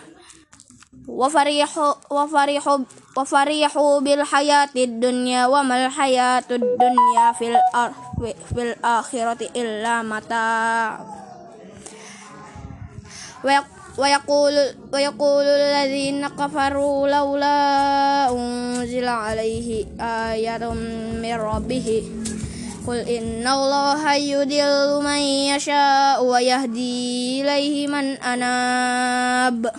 وفرحوا 1.08 1.94
وفرحوا 2.12 2.78
وفرحوا 3.18 4.00
بالحياة 4.00 4.70
الدنيا 4.76 5.48
وما 5.48 5.86
الحياة 5.86 6.44
الدنيا 6.52 7.32
في 7.40 7.58
في 8.56 8.62
الآخرة 8.62 9.50
إلا 9.56 10.02
متاع 10.02 11.00
ويقول 13.98 14.54
ويقول 14.94 15.46
الذين 15.46 16.28
كفروا 16.28 17.08
لولا 17.08 17.60
أنزل 18.30 19.08
عليه 19.08 19.86
آية 20.02 20.70
من 21.22 21.34
ربه 21.34 22.04
قل 22.88 22.98
إن 22.98 23.48
الله 23.48 24.14
يدل 24.14 25.04
من 25.04 25.22
يشاء 25.54 26.24
ويهدي 26.24 27.42
إليه 27.42 27.88
من 27.88 28.18
أناب 28.18 29.72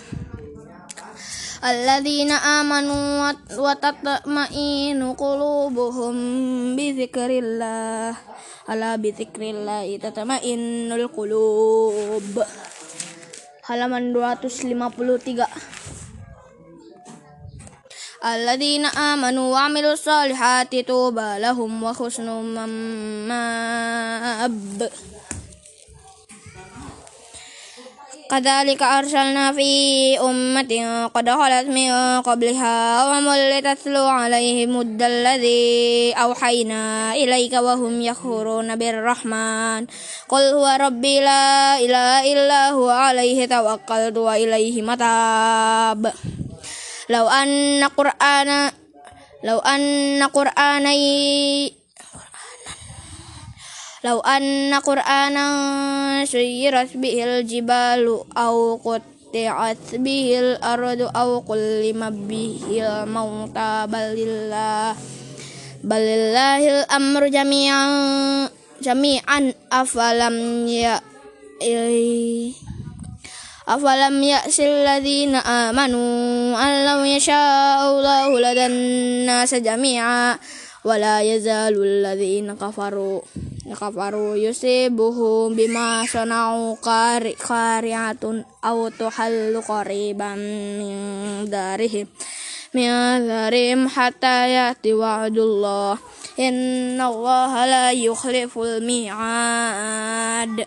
الذين 1.63 2.31
آمنوا 2.31 3.31
وتطمئن 3.55 4.99
قلوبهم 5.15 6.15
بذكر 6.75 7.29
الله 7.31 8.11
ألا 8.69 8.91
بذكر 8.95 9.41
الله 9.41 9.97
تطمئن 9.97 10.91
القلوب 10.91 12.35
halaman 13.63 14.11
253 14.11 15.47
Alladzina 18.23 18.91
amanu 18.95 19.51
wa 19.51 19.67
amilu 19.67 19.95
salihati 19.99 20.83
tuba 20.83 21.39
lahum 21.39 21.71
wa 21.83 21.91
كذلك 28.30 28.82
أرسلنا 28.82 29.52
في 29.52 29.72
أمة 30.20 31.06
قد 31.06 31.30
خلت 31.30 31.66
من 31.68 32.20
قبلها 32.20 32.78
ومل 33.10 33.62
تتلو 33.62 34.04
عليهم 34.04 34.76
مد 34.76 35.02
الذي 35.02 36.12
أوحينا 36.12 37.12
إليك 37.14 37.52
وهم 37.52 38.02
يخورون 38.02 38.76
بالرحمن. 38.76 39.86
قل 40.28 40.42
هو 40.52 40.66
ربي 40.80 41.20
لا 41.20 41.78
إله 41.78 42.32
إلا 42.32 42.70
هو 42.70 42.90
عليه 42.90 43.46
توكلت 43.46 44.16
وإليه 44.16 44.82
متاب. 44.82 46.12
لو 47.08 47.28
أن 47.28 47.84
قرآن 47.84 48.70
لو 49.44 49.58
أن 49.58 50.22
قرآني 50.22 51.77
لو 54.03 54.19
أن 54.19 54.73
قرآنا 54.73 55.45
سيرت 56.25 56.97
به 56.97 57.23
الجبال 57.23 58.19
أو 58.37 58.75
قطعت 58.75 59.87
به 59.95 60.39
الأرض 60.39 61.01
أو 61.15 61.41
كلم 61.41 62.27
به 62.27 62.59
الموتى 62.69 63.87
بل 63.87 64.05
لله 64.19 64.95
بل 65.83 66.01
لله 66.01 66.61
الأمر 66.79 67.27
جميعا 67.27 67.85
جميعا 68.81 69.53
أفلم 69.71 70.67
ي 70.67 70.83
أفلم 73.67 74.23
يأس 74.23 74.59
الذين 74.59 75.35
آمنوا 75.35 76.11
أن 76.63 76.73
لو 76.85 76.99
يشاء 77.03 77.79
الله 77.91 78.39
لدى 78.39 78.65
الناس 78.65 79.55
جميعا 79.55 80.39
ولا 80.83 81.21
يزال 81.21 81.83
الذين 81.83 82.55
كفروا 82.55 83.21
kafaru 83.74 84.38
yusibuhum 84.38 85.52
bima 85.52 86.04
sanau 86.08 86.76
kari 86.80 87.34
kariyatun 87.36 88.44
aw 88.64 88.78
tuhallu 88.94 89.60
qariban 89.64 90.40
min 90.78 90.96
darihim. 91.50 92.06
Min 92.76 93.24
darim 93.24 93.88
hatta 93.88 94.44
yati 94.44 94.92
wa'dullah. 94.92 95.96
Inna 96.38 97.10
allaha 97.10 97.66
la 97.66 97.86
yukhliful 97.90 98.78
mi'ad. 98.84 100.62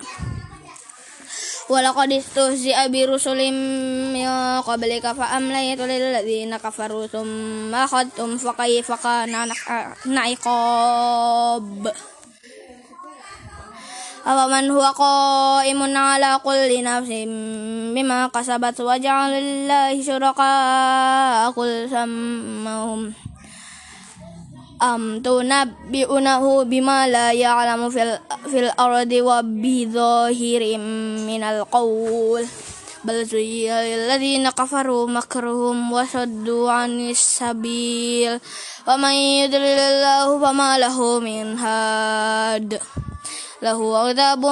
Walaqad 1.71 2.11
istuhzi'a 2.11 2.91
Abi 2.91 3.07
rusulim 3.07 3.55
min 4.11 4.27
qablika 4.59 5.15
fa 5.15 5.39
amlaytu 5.39 5.87
lil 5.87 6.11
ladzina 6.11 6.59
kafaru 6.59 7.07
thumma 7.07 7.87
khadtum 7.87 8.35
fa 8.35 8.51
kayfa 8.59 8.99
kana 8.99 9.47
na'iqab. 10.03 11.87
أفمن 14.25 14.71
هو 14.71 14.81
قائم 14.81 15.97
على 15.97 16.39
كل 16.43 16.83
نفس 16.83 17.09
بما 17.95 18.27
كسبت 18.27 18.81
وجعل 18.81 19.31
لله 19.43 20.03
شركاء 20.03 21.51
قل 21.51 21.89
سمهم. 21.89 23.13
أم 24.81 25.21
تنبئونه 25.21 26.63
بما 26.63 27.07
لا 27.07 27.31
يعلم 27.31 27.89
في, 27.89 28.19
في 28.45 28.59
الأرض 28.59 29.11
وبظاهر 29.13 30.77
من 31.27 31.43
القول. 31.43 32.45
بل 33.03 33.25
زين 33.25 33.73
للذين 33.73 34.49
كفروا 34.49 35.07
مكرهم 35.07 35.91
وصدوا 35.93 36.71
عن 36.71 37.09
السبيل. 37.09 38.39
ومن 38.87 39.13
يضلل 39.13 39.79
الله 39.79 40.39
فما 40.39 40.77
له 40.77 41.19
من 41.19 41.57
هاد. 41.57 42.81
له 43.62 43.98
عذاب 43.98 44.42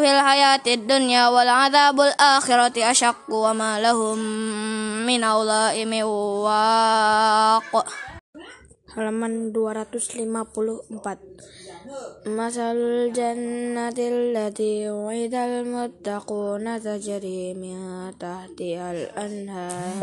في 0.00 0.08
الحياة 0.10 0.64
الدنيا 0.66 1.28
والعذاب 1.28 2.00
الآخرة 2.00 2.90
أشق 2.90 3.28
وما 3.30 3.80
لهم 3.80 4.18
من 5.06 5.24
أولئك 5.24 5.86
من 5.86 6.02
واق 6.02 7.72
halaman 8.94 9.50
254 9.50 10.94
Masalul 12.30 13.10
jannatil 13.10 14.32
lati 14.32 14.86
wa'idal 14.86 15.66
muttaquna 15.66 16.78
tajri 16.78 17.52
min 17.58 18.08
tahtihal 18.16 19.10
anhar 19.18 19.98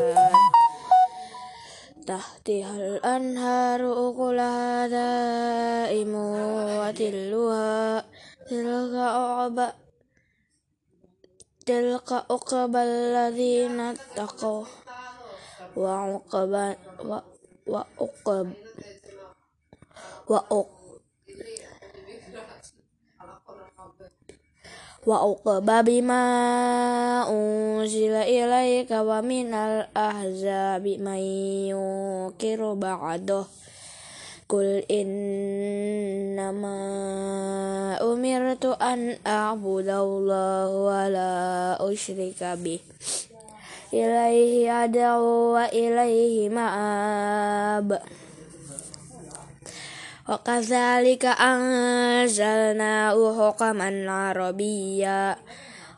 tahtihal 2.03 2.99
anhar 3.01 3.79
ukulaha 3.81 4.91
daimu 4.91 6.25
wa 6.83 6.91
tilluha 6.91 8.03
tilka 8.46 9.06
uqba 9.18 9.66
tilka 11.66 12.18
uqbal 12.30 12.90
ladzina 13.14 13.90
taqaw 14.14 14.62
wa 15.74 15.94
uqba 16.14 16.78
wa 17.02 17.18
wa 17.66 17.82
wa 20.30 20.40
uq 20.50 20.68
wa 25.06 25.18
uqba 25.26 25.82
bima 25.86 26.22
unzila 27.26 28.26
ilaika 28.30 29.02
wa 29.02 29.18
minal 29.26 29.90
ahzabi 29.90 31.02
man 31.02 31.18
yukiru 31.70 32.78
ba'dahu 32.78 33.65
Kul 34.49 34.83
innama 34.91 36.75
umirtu 38.03 38.75
an 38.75 39.15
a'budallaha 39.23 40.75
wa 40.75 41.07
la 41.07 41.31
usyrika 41.79 42.59
bih 42.59 42.83
Ilaihi 43.91 44.71
ad'u 44.71 45.55
wa 45.55 45.67
ilaihi 45.71 46.51
ma'ab 46.51 47.99
وكذلك 50.31 51.25
أنزلناه 51.25 53.17
حكما 53.37 54.11
عربيا 54.11 55.35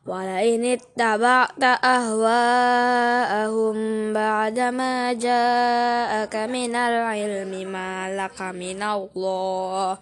ولئن 0.08 0.66
اتبعت 0.66 1.64
أهواءهم 1.84 3.76
بعدما 4.14 5.14
جاءك 5.14 6.36
من 6.36 6.76
العلم 6.76 7.72
ما 7.72 8.12
لك 8.12 8.42
من 8.42 8.84
الله 8.84 9.98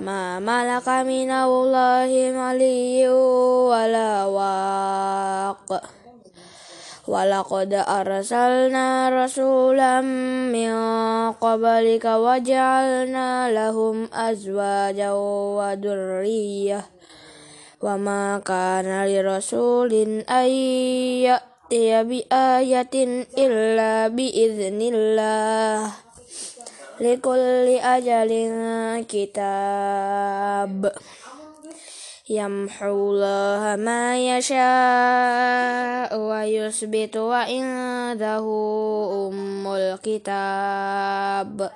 ما 0.00 0.38
ملك 0.38 0.88
من 0.88 1.30
الله 1.30 2.10
ملي 2.36 3.08
ولا 3.08 4.24
واق 4.26 5.82
ولقد 7.08 7.74
أرسلنا 7.74 9.10
رسولا 9.24 10.00
من 10.52 10.72
قبلك 11.32 12.04
وجعلنا 12.04 13.50
لهم 13.50 14.08
أزواجا 14.14 15.12
wa 17.77 17.93
ma 17.97 18.41
kana 18.41 19.05
li 19.05 19.21
rasulin 19.21 20.25
ayyatiya 20.25 22.01
bi 22.09 22.25
ayatin 22.25 23.29
illa 23.37 24.09
bi 24.09 24.33
idznillah 24.33 26.07
likulli 26.97 27.77
ajalin 27.77 28.53
kitab. 29.05 30.89
Yamhullaha 32.27 33.79
ma 33.79 34.19
yasha 34.19 34.67
wa 36.11 36.43
yusbitu 36.43 37.31
wa 37.31 37.47
indahu 37.47 39.31
ummul 39.31 39.95
kitab. 40.03 41.71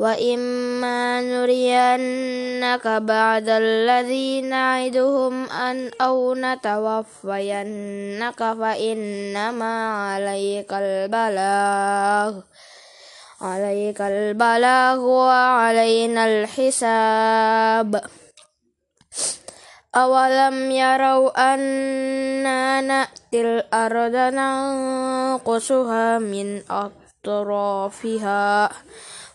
وإما 0.00 1.20
نرينك 1.20 2.86
بعد 2.88 3.48
الذي 3.48 4.40
نعدهم 4.40 5.50
أن 5.50 5.90
أو 6.00 6.34
نتوفينك 6.34 8.38
فإنما 8.38 9.92
عليك 9.92 10.72
البلاغ 10.72 12.32
عليك 13.40 14.00
البلاغ 14.00 14.98
وعلينا 15.00 16.26
الحساب 16.26 18.00
أولم 19.96 20.70
يروا 20.70 21.54
أنا 21.54 22.80
نأتي 22.80 23.40
الأرض 23.40 24.16
ننقصها 24.16 26.18
من 26.18 26.62
أطرافها 26.70 28.70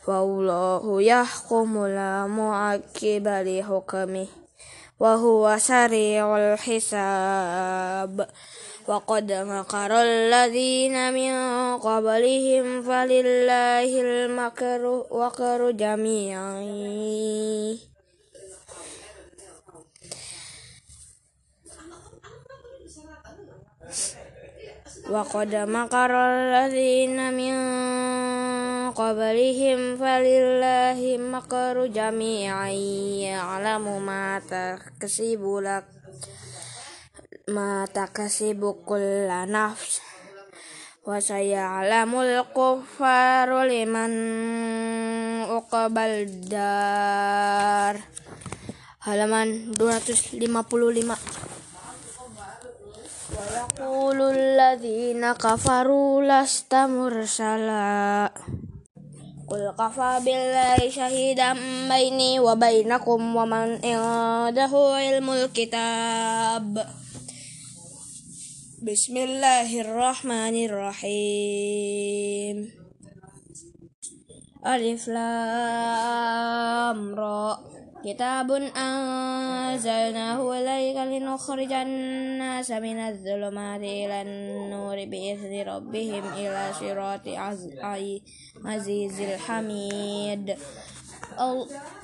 wallahu 0.05 1.01
yahkumu 1.01 1.89
la 1.89 2.29
mu'aqiba 2.29 3.41
li 3.41 3.65
hukmi 3.65 4.29
wa 5.01 5.17
huwa 5.17 5.57
sari'ul 5.57 6.55
hisab. 6.61 8.21
Wa 8.85 9.01
qad 9.01 9.25
makara 9.49 10.05
alladhina 10.05 11.09
min 11.09 11.33
qablihim 11.81 12.85
falillahil 12.85 14.29
makru 14.29 15.09
wa 15.09 15.33
jami'an 15.73 16.61
وقد 25.10 25.54
مكر 25.54 26.10
الذين 26.10 27.18
من 27.34 27.56
قبلهم 28.90 29.96
فلله 29.96 31.00
مكر 31.18 31.86
جميعا 31.86 32.68
يعلم 33.30 34.06
ما 34.06 34.40
تكسب 34.50 35.42
لك 35.62 35.84
ما 37.48 37.84
تكسب 37.94 38.76
كل 38.86 39.28
نفس 39.30 40.00
وسيعلم 41.06 42.20
الكفار 42.20 43.62
لمن 43.64 44.12
عقب 45.42 45.98
الدار 45.98 47.96
halaman 49.00 49.72
255 49.80 51.16
ويقول 53.44 54.22
الذين 54.22 55.32
كفروا 55.32 56.22
لست 56.22 56.74
مرسلا 56.74 58.32
قل 59.48 59.74
كفى 59.78 60.20
بالله 60.24 60.90
شهيدا 60.90 61.52
بيني 61.88 62.40
وبينكم 62.40 63.36
ومن 63.36 63.84
عنده 63.84 64.72
علم 64.96 65.30
الكتاب 65.30 66.86
بسم 68.82 69.16
الله 69.16 69.80
الرحمن 69.80 70.64
الرحيم 70.64 72.56
ألف 74.66 75.08
لام 75.08 76.34
را 77.14 77.60
كتاب 78.05 78.51
أنزلناه 78.77 80.39
إليك 80.59 80.97
لنخرج 80.97 81.71
الناس 81.71 82.71
من 82.71 82.97
الظلمات 82.99 83.81
إلى 83.81 84.21
النور 84.21 84.95
بإذن 85.05 85.69
ربهم 85.69 86.23
إلى 86.33 86.73
صراط 86.79 87.25
عزيز 88.65 89.21
الحميد. 89.21 90.55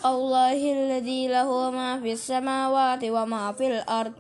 الله 0.06 0.60
الذي 0.74 1.28
له 1.28 1.70
ما 1.72 2.02
في 2.02 2.12
السماوات 2.12 3.04
وما 3.04 3.52
في 3.52 3.68
الأرض 3.68 4.14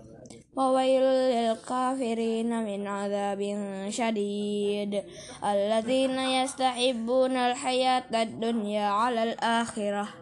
وويل 0.56 1.04
للكافرين 1.04 2.64
من 2.64 2.88
عذاب 2.88 3.42
شديد. 3.90 5.04
الذين 5.44 6.20
يستحبون 6.20 7.38
الحياة 7.38 8.04
الدنيا 8.14 8.86
على 8.86 9.24
الآخرة. 9.24 10.21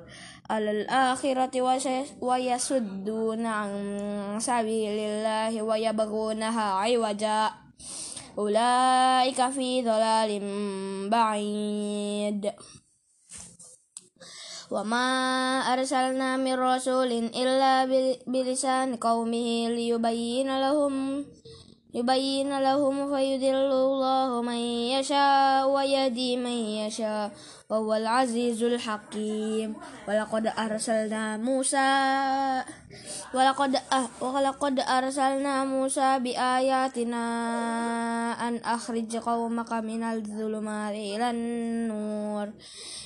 alal 0.49 0.89
akhirati 0.89 1.61
wa 1.61 2.35
yasudduna 2.41 3.69
sabilillahi 4.41 5.61
wa 5.61 5.77
yabghunaha 5.77 6.81
aywaja 6.81 7.53
ulaika 8.33 9.53
fi 9.53 9.85
dhalalim 9.85 11.05
ba'id. 11.05 12.49
Wa 14.69 14.85
ma 14.85 15.05
arsalna 15.65 16.37
min 16.37 16.53
rasulin 16.57 17.33
illa 17.33 17.89
bilisan 18.29 19.01
qaumihi 19.01 19.73
liyubayyana 19.73 20.61
lahum 20.61 21.25
yubayyana 21.89 22.61
lahum 22.61 23.09
fayudillu 23.09 23.65
Allahu 23.65 24.45
man 24.45 24.61
yasha 24.93 25.65
wa 25.65 25.81
yahdi 25.81 26.37
man 26.37 26.85
yasha 26.85 27.33
wawal 27.69 28.25
azizul 28.25 28.73
hakim. 28.81 29.77
Walaqad 30.09 30.49
arsalna 30.57 31.37
Musa. 31.37 32.65
Walaqad 33.29 33.77
ah 33.93 34.09
walaqad 34.17 34.81
arsalna 34.81 35.69
Musa 35.69 36.17
bi 36.17 36.33
ayatina 36.33 37.21
an 38.41 38.57
akhrij 38.65 39.21
qaumaka 39.21 39.85
minal 39.85 40.17
dhulumati 40.25 41.13
ilan 41.13 41.37
nur. 41.85 42.49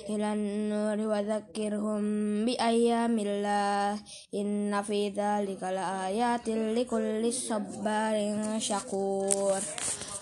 Ilan 0.07 0.71
nur 0.71 0.97
wa 1.11 1.19
dzakkirhum 1.19 2.47
bi 2.47 2.55
ayyamillah. 2.55 3.99
Inna 4.31 4.79
fi 4.79 5.11
dzalika 5.11 5.75
la 5.75 6.07
ayatin 6.07 6.71
likulli 6.71 7.35
sabarin 7.35 8.63
syakur. 8.63 9.59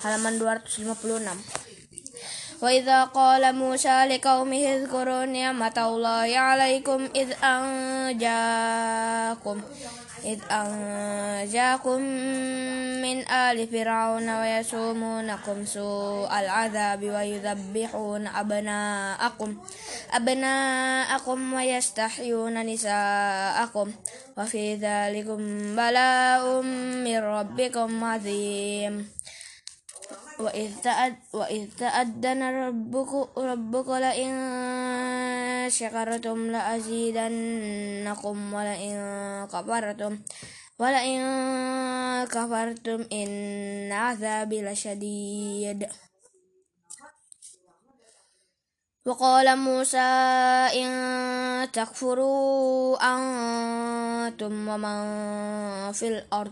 Halaman 0.01 0.41
256 0.41 1.70
وإذا 2.61 3.03
قال 3.03 3.55
موسى 3.55 4.05
لقومه 4.05 4.63
اذكروا 4.75 5.25
نعمة 5.25 5.77
الله 5.77 6.37
عليكم 6.37 7.09
إذ 7.15 7.33
أنجاكم 7.43 8.81
إذ 10.25 10.39
أنجاكم 10.51 11.99
من 13.01 13.17
آل 13.29 13.67
فرعون 13.67 14.29
ويسومونكم 14.29 15.65
سوء 15.65 16.39
العذاب 16.39 17.03
ويذبحون 17.03 18.27
أبناءكم 18.27 19.57
أبناءكم 20.13 21.53
ويستحيون 21.53 22.65
نساءكم. 22.65 23.91
وفي 24.37 24.75
ذلكم 24.75 25.39
بلاء 25.75 26.61
من 27.05 27.17
ربكم 27.17 28.03
عظيم. 28.03 29.20
وإذ 30.41 30.71
تأد 30.83 31.15
وإذ 31.33 31.69
تأذن 31.77 32.41
ربك 32.43 33.37
ربك 33.37 33.87
لئن 33.89 34.31
شكرتم 35.69 36.51
لأزيدنكم 36.51 38.53
ولئن 38.53 38.97
كفرتم 39.53 40.19
ولئن 40.79 41.21
كفرتم 42.25 42.99
إن 43.13 43.29
عذابي 43.91 44.61
لشديد. 44.61 45.87
وقال 49.05 49.57
موسى 49.57 50.09
إن 50.77 51.71
تكفروا 51.71 52.97
أنتم 53.01 54.67
ومن 54.67 55.01
في 55.91 56.07
الأرض. 56.07 56.51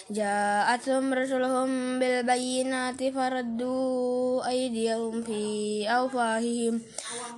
جاءتهم 0.10 1.14
رسلهم 1.14 1.98
بالبينات 1.98 3.00
فردوا 3.04 4.48
أيديهم 4.48 5.22
في 5.22 5.42
أفواههم 5.88 6.80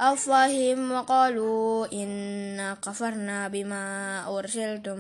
أفواههم 0.00 0.92
وقالوا 0.92 1.92
إنا 1.92 2.74
كفرنا 2.74 3.48
بما 3.48 3.84
أرسلتم 4.38 4.98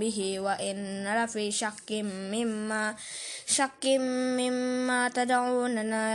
به 0.00 0.40
وإن 0.40 0.76
لفي 1.24 1.50
شك 1.50 1.90
مما 2.32 2.94
شك 3.46 3.84
مما 4.40 5.08
تدعوننا 5.08 6.06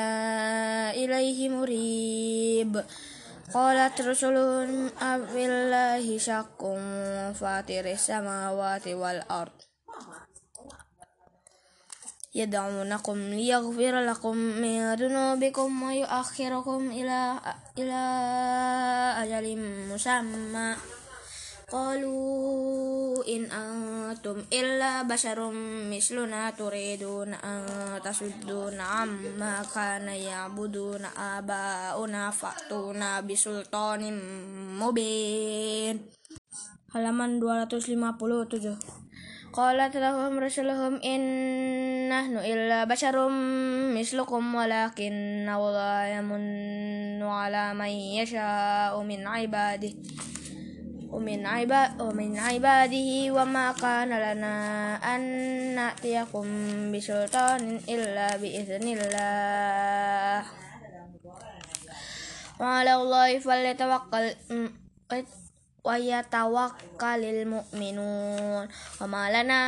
إليه 0.92 1.50
مريب 1.50 2.84
قالت 3.54 4.02
رسلهم 4.02 4.88
أفي 5.02 5.46
الله 5.46 6.18
شك 6.18 6.62
فاطر 7.40 7.86
السماوات 7.92 8.88
والأرض 8.88 9.58
يدعونكم 12.36 13.18
ليغفر 13.18 14.00
لكم 14.00 14.38
من 14.38 14.94
ذنوبكم 14.94 15.84
ويؤخركم 15.84 16.92
إلى 16.92 17.40
إلى 17.78 18.02
أجل 19.24 19.46
مسمى 19.92 20.76
قالوا 21.72 23.28
إن 23.28 23.44
أنتم 23.52 24.38
إلا 24.54 25.02
بشر 25.04 25.52
مثلنا 25.92 26.50
تريدون 26.50 27.34
أن 27.34 27.66
تصدون 28.04 28.80
عما 28.80 29.64
كان 29.76 30.08
يعبدون 30.08 31.06
آباؤنا 31.06 32.32
فأتونا 32.32 33.22
بسلطان 33.22 34.02
مبين 34.80 35.96
halaman 36.92 37.40
257 37.40 38.80
قالت 39.54 39.98
لهم 39.98 40.40
رسلهم 40.40 40.94
إن 41.04 41.22
نحن 42.09 42.37
إلا 42.39 42.85
بشر 42.85 43.29
مثلكم 43.99 44.55
ولكن 44.55 45.49
الله 45.49 46.05
يمن 46.05 47.23
على 47.23 47.75
من 47.75 47.93
يشاء 48.19 49.03
من 49.03 49.27
عباده 49.27 49.93
ومن, 51.11 51.47
عباد 51.47 52.01
ومن 52.01 52.39
عباده 52.39 53.09
وما 53.33 53.73
كان 53.73 54.09
لنا 54.09 54.57
أن 55.15 55.21
نأتيكم 55.75 56.47
بسلطان 56.93 57.81
إلا 57.89 58.37
بإذن 58.37 58.85
الله. 58.99 60.45
وعلى 62.61 62.95
الله 62.95 63.39
فليتوكل 63.39 64.27
ويتوكل 65.86 67.22
المؤمنون 67.36 68.68
وما 69.02 69.44
لنا 69.44 69.62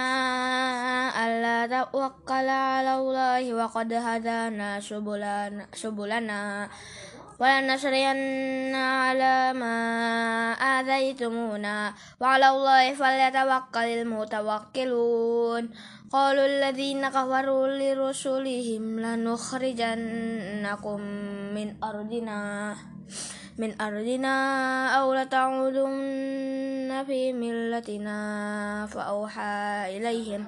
ألا 1.26 1.66
نتوكل 1.66 2.48
على 2.50 2.96
الله 2.96 3.54
وقد 3.54 3.94
هدانا 3.94 4.80
سبلنا, 4.80 5.66
سبلنا 5.74 6.70
ولنصرين 7.40 8.76
على 8.76 9.54
ما 9.54 9.76
آذيتمونا 10.54 11.94
وعلى 12.22 12.50
الله 12.50 12.94
فليتوكل 12.94 13.88
المتوكلون 14.00 15.70
قالوا 16.14 16.46
الذين 16.46 17.10
كفروا 17.10 17.68
لرسلهم 17.68 19.00
لنخرجنكم 19.00 21.00
من 21.58 21.68
أرضنا 21.84 22.76
من 23.59 23.81
أرضنا 23.81 24.37
أو 24.89 25.15
لتعودن 25.15 27.05
في 27.07 27.33
ملتنا 27.33 28.19
فأوحى 28.87 29.85
إليهم 29.97 30.45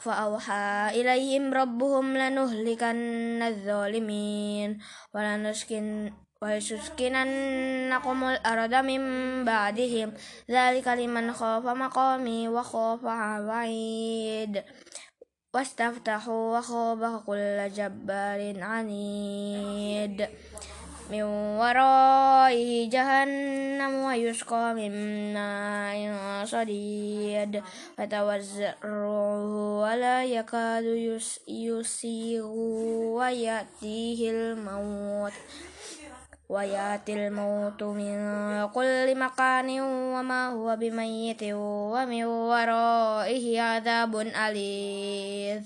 فأوحى 0.00 0.90
إليهم 0.90 1.54
ربهم 1.54 2.16
لنهلكن 2.16 3.42
الظالمين 3.42 4.78
ولنسكن 5.14 6.12
ولتسكننكم 6.42 8.24
الأرض 8.24 8.74
من 8.74 9.02
بعدهم. 9.44 10.12
ذلك 10.50 10.88
لمن 10.88 11.32
خاف 11.32 11.64
مقامي 11.66 12.48
وخاف 12.48 13.04
وعيد 13.48 14.62
واستفتحوا 15.54 16.58
وخاب 16.58 17.22
كل 17.26 17.70
جبار 17.76 18.62
عنيد. 18.62 20.28
من 21.11 21.23
ورائه 21.57 22.89
جهنم 22.89 23.93
ويسقى 24.03 24.73
من 24.73 24.93
ماء 25.33 26.45
صديد 26.45 27.63
فتوزعه 27.97 28.83
ولا 29.81 30.25
يكاد 30.25 30.85
يسيغ 31.47 32.45
ويأتيه 33.17 34.31
الموت 34.31 35.33
ويأتي 36.49 37.13
الموت 37.13 37.83
من 37.83 38.17
كل 38.73 39.19
مكان 39.19 39.69
وما 40.13 40.49
هو 40.49 40.75
بميت 40.75 41.43
ومن 41.93 42.23
ورائه 42.25 43.61
عذاب 43.61 44.15
أليم 44.15 45.65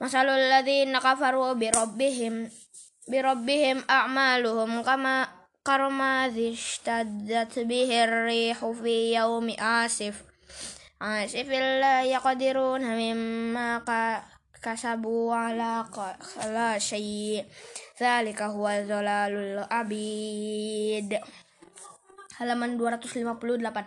مثل 0.00 0.28
الذين 0.28 0.98
كفروا 0.98 1.52
بربهم 1.52 2.50
بربهم 3.11 3.83
أعمالهم 3.89 4.81
كما 4.81 5.27
كرماد 5.67 6.37
اشتدت 6.37 7.59
به 7.59 8.03
الريح 8.03 8.65
في 8.65 9.13
يوم 9.15 9.49
آسف. 9.59 10.23
آسف 11.01 11.47
لا 11.83 12.03
يقدرون 12.03 12.81
مما 12.81 13.81
كسبوا 14.63 15.35
على 15.35 15.85
لا 16.45 16.79
شيء. 16.79 17.45
ذلك 18.01 18.41
هو 18.41 18.67
الضلال 18.69 19.33
العبيد 19.33 21.19
halaman 22.41 22.73
258 22.73 23.85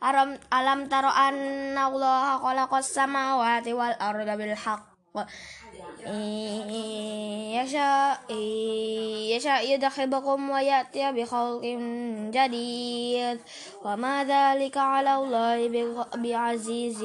Alam, 0.00 0.32
alam 0.48 0.88
taro 0.88 1.12
anna 1.12 1.92
Allah 1.92 2.40
khalaqas 2.40 2.88
samawati 2.88 3.76
wal 3.76 3.92
arda 4.00 4.32
bil 4.32 4.56
haqq. 4.56 4.80
يشاء 7.60 8.32
يشاء 9.36 9.70
يدخبكم 9.70 10.50
ويأتي 10.50 11.12
بخلق 11.12 11.64
جديد. 12.30 13.38
وما 13.84 14.24
ذلك 14.24 14.76
على 14.76 15.14
الله 15.16 15.58
بعزيز. 16.14 17.04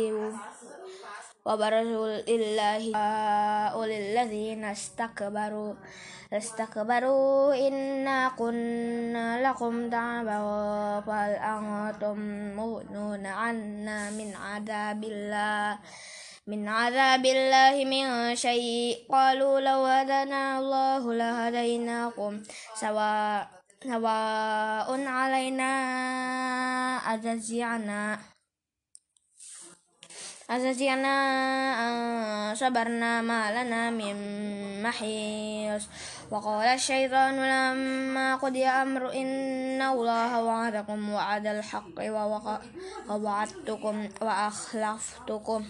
وبرزوا 1.46 2.08
لله 2.28 2.98
أولي 3.76 3.98
الذين 3.98 4.64
استكبروا. 4.64 5.74
استكبروا 6.34 7.54
إنا 7.68 8.30
كنا 8.38 9.50
لكم 9.50 9.90
تعبا 9.90 10.40
فهل 11.08 11.32
أنتم 11.32 12.18
مغنون 12.56 13.26
عنا 13.26 14.10
من 14.10 14.34
عذاب 14.36 15.04
الله؟ 15.04 15.78
من 16.48 16.68
عذاب 16.70 17.26
الله 17.26 17.86
من 17.86 18.36
شيء. 18.36 19.10
قالوا 19.10 19.60
لو 19.60 19.86
هدانا 19.86 20.60
الله 20.60 21.14
لهديناكم. 21.14 22.44
سواء 22.76 23.50
سواء 23.84 24.88
علينا 25.08 25.72
أجزعنا 27.14 28.20
أجزعنا 30.50 31.16
صبرنا 32.54 33.22
ما 33.22 33.42
لنا 33.64 33.90
من 33.90 34.16
محيص. 34.86 35.84
وقال 36.32 36.68
الشيطان 36.68 37.34
لما 37.34 38.36
قضي 38.36 38.66
أمر 38.66 39.14
إن 39.14 39.82
الله 39.82 40.44
وعدكم 40.44 41.10
وعد 41.10 41.46
الحق 41.48 41.98
ووعدتكم 43.10 44.10
وأخلفتكم. 44.22 45.62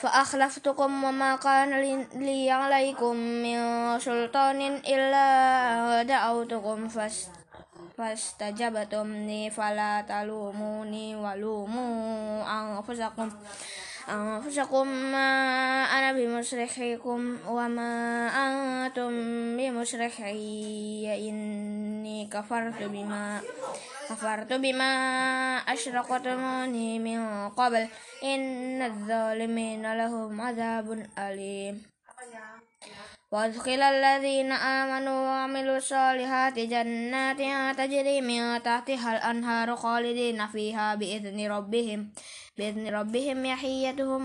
فأخلفتكم 0.00 1.04
وما 1.04 1.36
كان 1.36 1.70
لي 2.14 2.50
عليكم 2.50 3.16
من 3.16 3.58
سلطان 3.98 4.60
إلا 4.88 6.02
دعوتكم 6.02 6.88
فاستجبتم 7.98 9.12
لي 9.12 9.50
فلا 9.50 10.04
تلوموني 10.08 11.16
ولوموا 11.16 12.44
أنفسكم 12.60 13.30
أنفسكم 14.08 14.86
ما 14.86 15.28
أنا 15.84 16.12
بمصرخكم 16.12 17.36
وما 17.48 17.92
أنتم 18.28 19.10
بمصرخي 19.56 21.28
إني 21.28 22.28
كفرت 22.32 22.82
بما 22.82 23.40
كفرت 24.11 24.53
بما 24.53 24.93
أشركتموني 25.67 26.99
من 26.99 27.49
قبل. 27.49 27.87
إن 28.23 28.81
الظالمين 28.81 29.93
لهم 29.93 30.41
عذاب 30.41 31.07
أليم. 31.19 31.83
وأدخل 33.31 33.81
الذين 33.81 34.51
آمنوا 34.51 35.19
وعملوا 35.27 35.77
الصالحات 35.77 36.59
جنات 36.59 37.41
تجري 37.77 38.21
من 38.21 38.63
تحتها 38.63 39.09
الأنهار 39.17 39.75
خالدين 39.75 40.47
فيها 40.47 40.95
بإذن 40.95 41.51
ربهم. 41.51 41.99
بإذن 42.60 42.94
ربهم 42.94 43.44
يحيتهم 43.44 44.22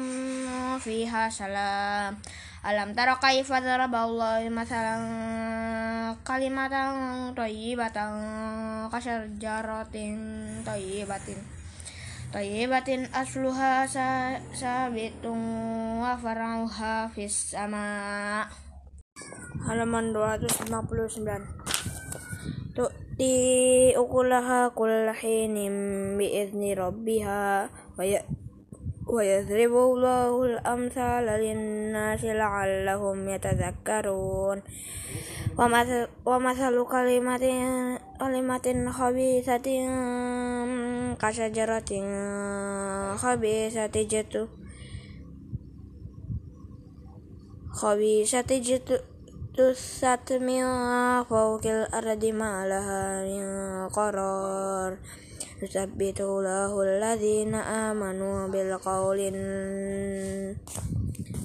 فيها 0.79 1.29
سلام 1.29 2.17
ألم 2.65 2.93
تر 2.93 3.13
كيف 3.13 3.53
ضرب 3.53 3.95
الله 3.95 4.49
مثلا 4.49 4.95
كلمة 6.27 6.73
طيبة 7.33 7.97
كشجرة 8.93 9.95
طيبة 10.65 11.27
طيبة 12.33 13.09
أصلها 13.15 13.85
ثابت 14.55 15.25
وفرعها 16.01 17.07
في 17.07 17.25
السماء 17.25 18.47
halaman 19.67 20.09
259 20.09 22.73
tu'ti 22.73 23.35
ukulaha 23.93 24.73
kullahinim 24.73 25.75
bi'izni 26.17 26.73
rabbiha 26.73 27.69
wa 27.96 29.22
yadribu 29.24 29.96
Allahu 29.96 30.52
al-amthala 30.52 31.40
lin-nasi 31.40 32.36
la'allahum 32.36 33.24
yatadhakkarun 33.24 34.60
wa 35.56 36.36
mathalu 36.36 36.84
kalimatin 36.84 37.96
kalimatin 38.20 38.84
khabisatin 38.92 39.88
kasajaratin 41.16 42.04
khabisati 43.16 44.04
jatuh 44.04 44.50
khabisati 47.72 48.60
jatuh 48.60 49.00
tusat 49.56 50.28
min 50.44 50.68
fawqil 51.24 51.88
ardi 51.88 52.28
ma 52.36 52.68
laha 52.68 53.24
min 55.56 55.64
qarar 55.64 55.88
yusabbitu 55.88 56.44
lahu 56.44 56.84
alladhina 56.84 57.88
amanu 57.88 58.52
bil 58.52 58.76
qawlin 58.76 59.38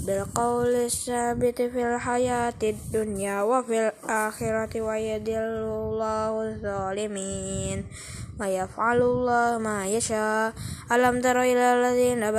bil 0.03 0.23
qawli 0.35 0.91
sabiti 0.91 1.71
fil 1.71 1.95
hayati 1.95 2.75
dunya 2.91 3.47
wa 3.47 3.63
fil 3.63 3.91
akhirati 4.03 4.83
wa 4.83 4.99
yadillu 4.99 5.95
lahu 5.95 6.59
zalimin 6.59 7.87
ma 8.35 8.47
yaf'alullahu 8.51 9.63
ma 9.63 9.87
yasha 9.87 10.51
alam 10.91 11.23
tara 11.23 11.47
ila 11.47 11.79
alladhina 11.79 12.35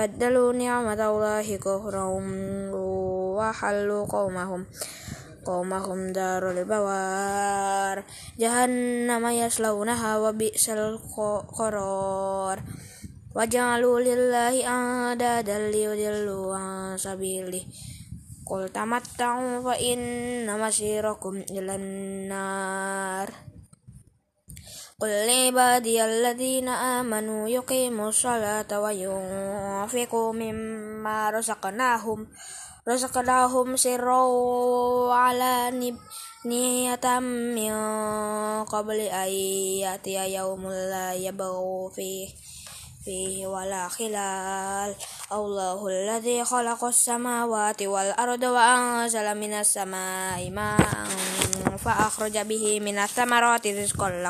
qaumahum 5.42 6.14
darul 6.14 6.62
bawar. 6.64 8.06
Jahannama 8.38 9.34
yaslaunaha 9.34 10.22
wa 10.22 10.30
bi'sal 10.30 11.02
qaror 11.52 12.62
waja'alu 13.32 13.90
lillahi 14.00 14.64
adadan 14.64 15.72
liyudillu 15.72 16.52
an 16.52 17.00
sabilih 17.00 17.64
Qul 18.42 18.68
tamatta'u 18.74 19.62
fa 19.64 19.78
inna 19.78 20.58
masirakum 20.58 21.46
ilan 21.46 21.86
nar. 22.28 23.30
Qul 24.98 25.24
ibadiyalladzina 25.24 27.00
amanu 27.00 27.46
yuqimu 27.48 28.12
salata 28.12 28.82
wa 28.82 28.90
yunfiqu 28.92 30.34
mimma 30.34 31.32
razaqnahum 31.32 32.28
sirra 32.82 34.26
ala 35.14 35.70
niyatam 36.42 37.54
min 37.54 37.70
qabli 38.66 39.06
ayati 39.06 40.18
yaumul 40.18 40.90
la 40.90 41.14
yabghu 41.14 41.94
fi 41.94 42.26
fihi 43.06 43.46
wala 43.46 43.86
khilal 43.86 44.90
Allahu 45.30 45.86
alladhi 45.86 46.42
khalaqas 46.42 46.98
samawati 47.06 47.86
wal 47.86 48.10
arda 48.18 48.50
wa 48.50 48.62
anzala 49.06 49.38
minas 49.38 49.78
samai 49.78 50.50
ma'an 50.50 51.06
fa 51.78 52.10
akhraja 52.10 52.42
bihi 52.42 52.82
minas 52.82 53.14
samarati 53.14 53.78
rizqan 53.78 54.26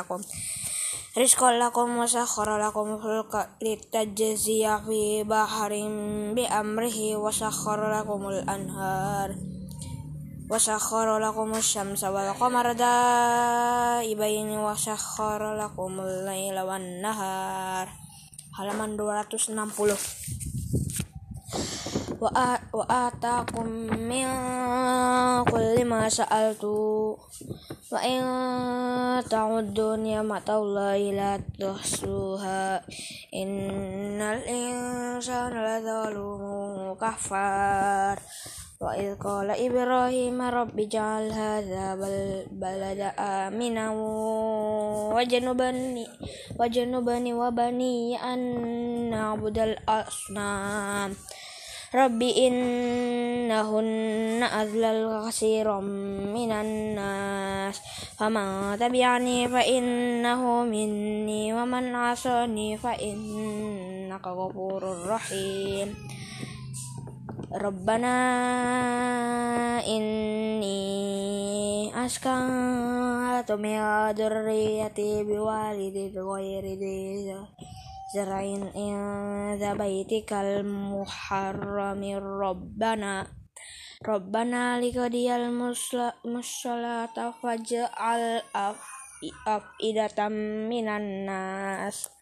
lakum 1.13 1.21
rizqan 1.21 1.61
lakum 1.61 2.01
wa 2.01 2.09
sakhkhara 2.09 2.57
lakum 2.57 2.97
fulka 2.97 3.53
litajziya 3.61 4.81
fi 4.81 5.21
baharin 5.21 6.33
bi 6.33 6.41
amrihi. 6.49 7.13
Wa 7.15 7.29
sakhkhara 7.29 8.01
lakumul 8.01 8.41
anhar. 8.49 9.29
Wa 10.49 10.57
sakhkhara 10.57 11.21
lakum 11.21 11.53
asy-syamsa 11.53 12.09
wal 12.09 12.33
qamara 12.33 12.73
daibain. 12.73 14.57
Wa 14.57 14.73
sakhkhara 14.73 15.53
lakumul 15.53 16.25
laila 16.25 16.65
wan 16.65 17.01
nahar. 17.01 17.93
Halaman 18.57 18.97
260 18.97 21.02
wa 22.23 22.85
atakum 22.87 23.91
min 23.91 24.29
kulli 25.49 25.83
ma 25.83 26.07
sa'altu. 26.07 27.17
Wa 27.91 27.99
in 27.99 28.23
ta'uddu 29.27 29.99
ni'matallahi 29.99 31.15
la 31.17 31.35
tuhsuha. 31.59 32.79
Innal 33.35 34.39
insana 34.47 35.59
ladzalumun 35.59 36.95
kafar 36.95 38.21
wa 38.83 38.91
idh 38.99 39.15
qala 39.15 39.55
ibrahim 39.55 40.43
rabbi 40.43 40.91
ja'al 40.91 41.31
hadza 41.31 41.95
balada 42.51 43.15
amina 43.15 43.95
wa 43.95 45.23
janubani 45.23 46.03
wa 46.59 46.67
janubani 46.67 47.31
wa 47.31 47.47
bani 47.47 48.19
an 48.19 48.41
na'budal 49.07 49.79
asnam 49.87 51.15
Rabbi 51.93 52.49
innahunna 52.49 54.49
adlal 54.49 55.29
kasiram 55.29 55.85
minan 56.33 56.97
nas. 56.97 57.77
Faman 58.17 58.81
tabi'ani 58.81 59.45
fa 59.45 59.61
innahu 59.61 60.65
minni 60.65 61.53
Wa 61.53 61.69
man 61.69 61.93
asani 61.93 62.73
fa 62.81 62.97
innaka 62.97 64.33
ghafurur 64.33 65.05
rahim. 65.05 65.93
Rabbana 67.53 68.17
inni 69.85 70.81
askantu 71.93 73.53
min 73.61 73.77
dhurriyyati 74.17 75.29
biwalidin 75.29 76.09
ghairi 76.09 76.73
zarain 77.21 77.82
inda 78.13 79.73
baitikal 79.73 80.61
muharrami 80.61 82.13
rabbana. 82.13 83.25
Rabbana 84.05 84.77
likadiyal 84.77 85.49
musallata 86.21 87.33
faj'al 87.41 88.45
afidatan 89.49 90.69
minan 90.69 91.25
nas. 91.25 92.13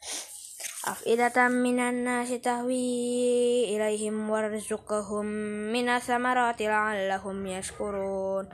Afidatan 0.88 1.60
minan 1.60 2.08
nasi 2.08 2.39
tahwi 2.39 3.76
ilaihim 3.76 4.32
warzuqhum 4.32 5.28
minas 5.76 6.08
samarati 6.08 6.72
la'allahum 6.72 7.36
yashkurun. 7.52 8.48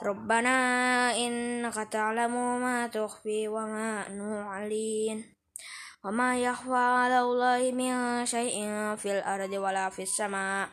Innaka 0.00 1.92
ta'lamu 1.92 2.56
ma 2.56 2.88
tukhfi 2.88 3.52
wa 3.52 3.68
ma 3.68 4.08
nu'lin 4.08 5.39
وما 6.03 6.37
يخفى 6.37 6.83
على 7.01 7.19
الله 7.19 7.71
من 7.71 8.25
شيء 8.25 8.55
في 8.95 9.09
الأرض 9.19 9.51
ولا 9.53 9.89
في 9.89 10.01
السماء 10.01 10.69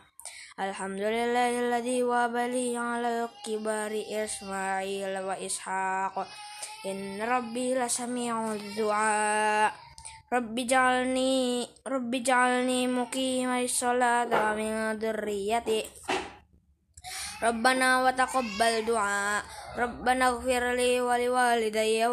الحمد 0.59 1.01
لله 1.01 1.51
الذي 1.59 2.03
وهب 2.03 2.35
لي 2.35 2.77
على 2.77 3.25
الكبار 3.25 3.91
إسماعيل 4.23 5.17
وإسحاق 5.19 6.27
إن 6.85 7.21
ربي 7.21 7.75
لسميع 7.75 8.53
الدعاء 8.53 9.73
رب 10.33 10.59
اجعلني 10.59 11.67
رب 11.87 12.15
اجعلني 12.15 12.87
مقيم 12.87 13.49
الصلاة 13.49 14.29
ومن 14.29 14.93
ذريتي 15.01 15.85
ربنا 17.43 18.03
وتقبل 18.05 18.85
دعاء 18.85 19.43
ربنا 19.77 20.27
اغفر 20.29 20.73
لي 20.73 21.01
ولوالدي 21.01 22.07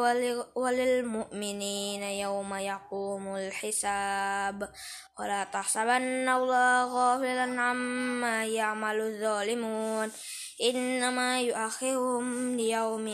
وللمؤمنين 0.55 2.03
يوم 2.03 2.55
يقوم 2.55 3.37
الحساب 3.37 4.69
ولا 5.21 5.45
تحسبن 5.45 6.29
الله 6.29 6.85
غافلا 6.85 7.61
عما 7.61 8.45
يعمل 8.45 9.01
الظالمون 9.01 10.09
إنما 10.63 11.41
يؤخرهم 11.41 12.57
ليوم 12.57 13.07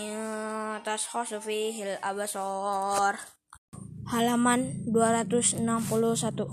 تشخص 0.84 1.34
فيه 1.34 1.84
الأبصار 1.84 3.16
halaman 4.06 4.86
261 4.86 6.46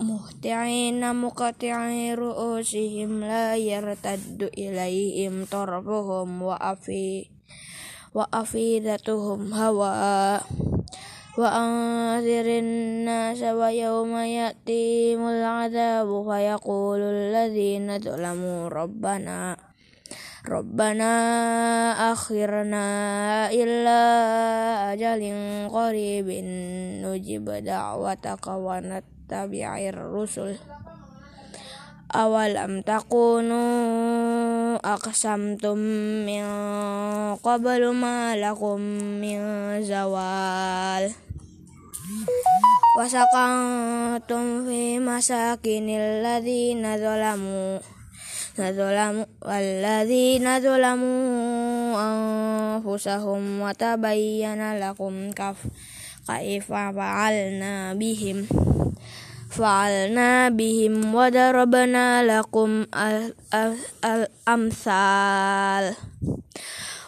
muhti'ina 0.00 1.12
muqati'i 1.12 2.16
ru'usihim 2.16 3.20
la 3.20 3.52
yartaddu 3.52 4.48
ilaihim 4.56 5.44
tarfuhum 5.44 6.40
wa 6.40 6.56
afi 6.56 7.28
wa 8.16 8.24
afidatuhum 8.32 9.52
hawa. 9.52 10.40
Wa 11.36 11.46
anzirin 11.46 13.06
nasa 13.06 13.54
wa 13.54 13.70
yawma 13.70 14.26
ya'timul 14.26 15.44
adabu 15.44 16.26
fa 16.26 16.42
yaqulu 16.42 17.06
alladhina 17.06 18.02
zalamu 18.02 18.66
rabbana 18.66 19.54
Rabbana 20.40 21.12
akhirna 22.16 22.88
illa 23.52 24.02
tabi'ir 29.30 29.94
rusul. 29.94 30.58
Awalam 32.10 32.82
takunu 32.82 33.62
aqsamtum 34.82 35.78
min 36.26 36.42
qablu 37.38 37.94
ma 37.94 38.34
lakum 38.34 38.82
min 39.22 39.38
zawal. 39.86 41.06
Wasakantum 42.98 44.66
fi 44.66 44.98
masakinil 44.98 46.26
ladhina 46.26 46.98
zolamu 46.98 47.78
Nadolamu 48.60 49.24
walladhina 49.40 50.60
zalamu 50.60 51.14
anfusahum 51.96 53.64
watabayyana 53.64 54.76
lakum 54.76 55.30
kaf 55.30 55.54
كيف 56.29 56.67
فعلنا 56.67 57.93
بهم 57.93 58.47
فعلنا 59.49 60.49
بهم 60.49 61.15
وضربنا 61.15 62.07
لكم 62.23 62.85
الأمثال 64.05 65.85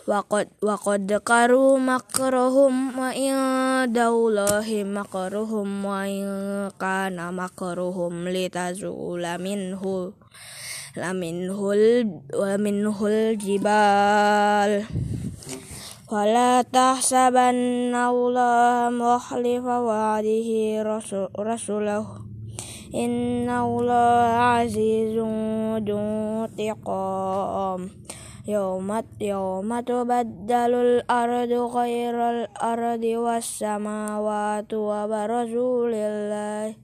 وقد 0.08 0.48
وقد 0.64 1.14
قروا 1.26 1.80
مكرهم 1.80 3.00
وعند 3.00 3.98
الله 3.98 4.68
مكرهم 4.84 5.86
وإن 5.86 6.24
كان 6.80 7.18
مكرهم 7.34 8.14
لتزول 8.28 9.26
منه 9.38 9.84
laminhul 10.98 12.18
wa 12.34 12.58
فلا 16.13 16.63
تحسبن 16.63 17.95
الله 17.97 18.91
مخلف 18.93 19.65
وعده 19.65 20.49
رسله 21.39 22.07
إن 22.95 23.51
الله 23.51 24.29
عزيز 24.53 25.17
ذو 25.89 25.97
انتقام 26.53 27.91
يوم 28.49 29.03
يوم 29.21 29.81
تبدل 29.81 30.73
الأرض 30.75 31.53
غير 31.77 32.31
الأرض 32.31 33.05
والسماوات 33.05 34.75
وبرزوا 34.75 35.89
لله 35.89 36.75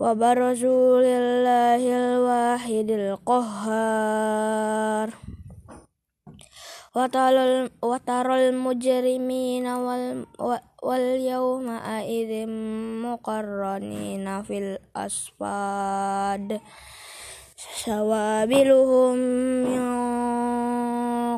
وبرزوا 0.00 1.00
لله 1.00 1.82
الواحد 1.96 2.90
القهار 3.00 4.44
watarul 6.94 7.74
watarul 7.82 8.54
mujrimina 8.54 9.82
wal 9.82 10.30
wal 10.78 11.08
yawma 11.18 12.06
idzim 12.06 12.54
muqarranina 13.02 14.46
fil 14.46 14.78
aspad. 14.94 16.62
sawabiluhum 17.84 19.16
min 19.66 19.82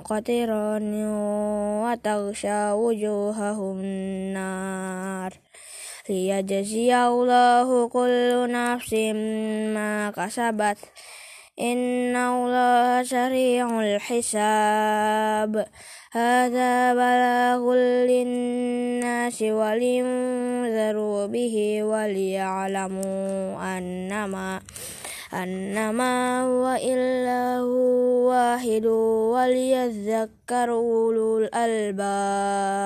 qatiran 0.04 0.84
wa 1.80 1.94
taghsha 1.96 2.76
wujuhahum 2.76 3.80
nar 4.36 5.32
liyajziya 6.04 7.08
Allahu 7.08 7.88
kullu 7.88 8.44
ma 9.72 10.10
kasabat 10.12 10.76
إن 11.60 12.16
الله 12.16 13.02
سريع 13.02 13.80
الحساب. 13.80 15.66
هذا 16.12 16.94
بلاغ 16.94 17.74
للناس 18.04 19.42
ولينذروا 19.42 21.26
به 21.26 21.82
وليعلموا 21.82 23.78
أنما 23.78 24.60
أنما 25.34 26.42
هو 26.42 26.78
إلا 26.84 27.62
واحد 28.28 28.86
وليذكر 29.36 30.70
أولو 30.70 31.38
الألباب. 31.38 32.76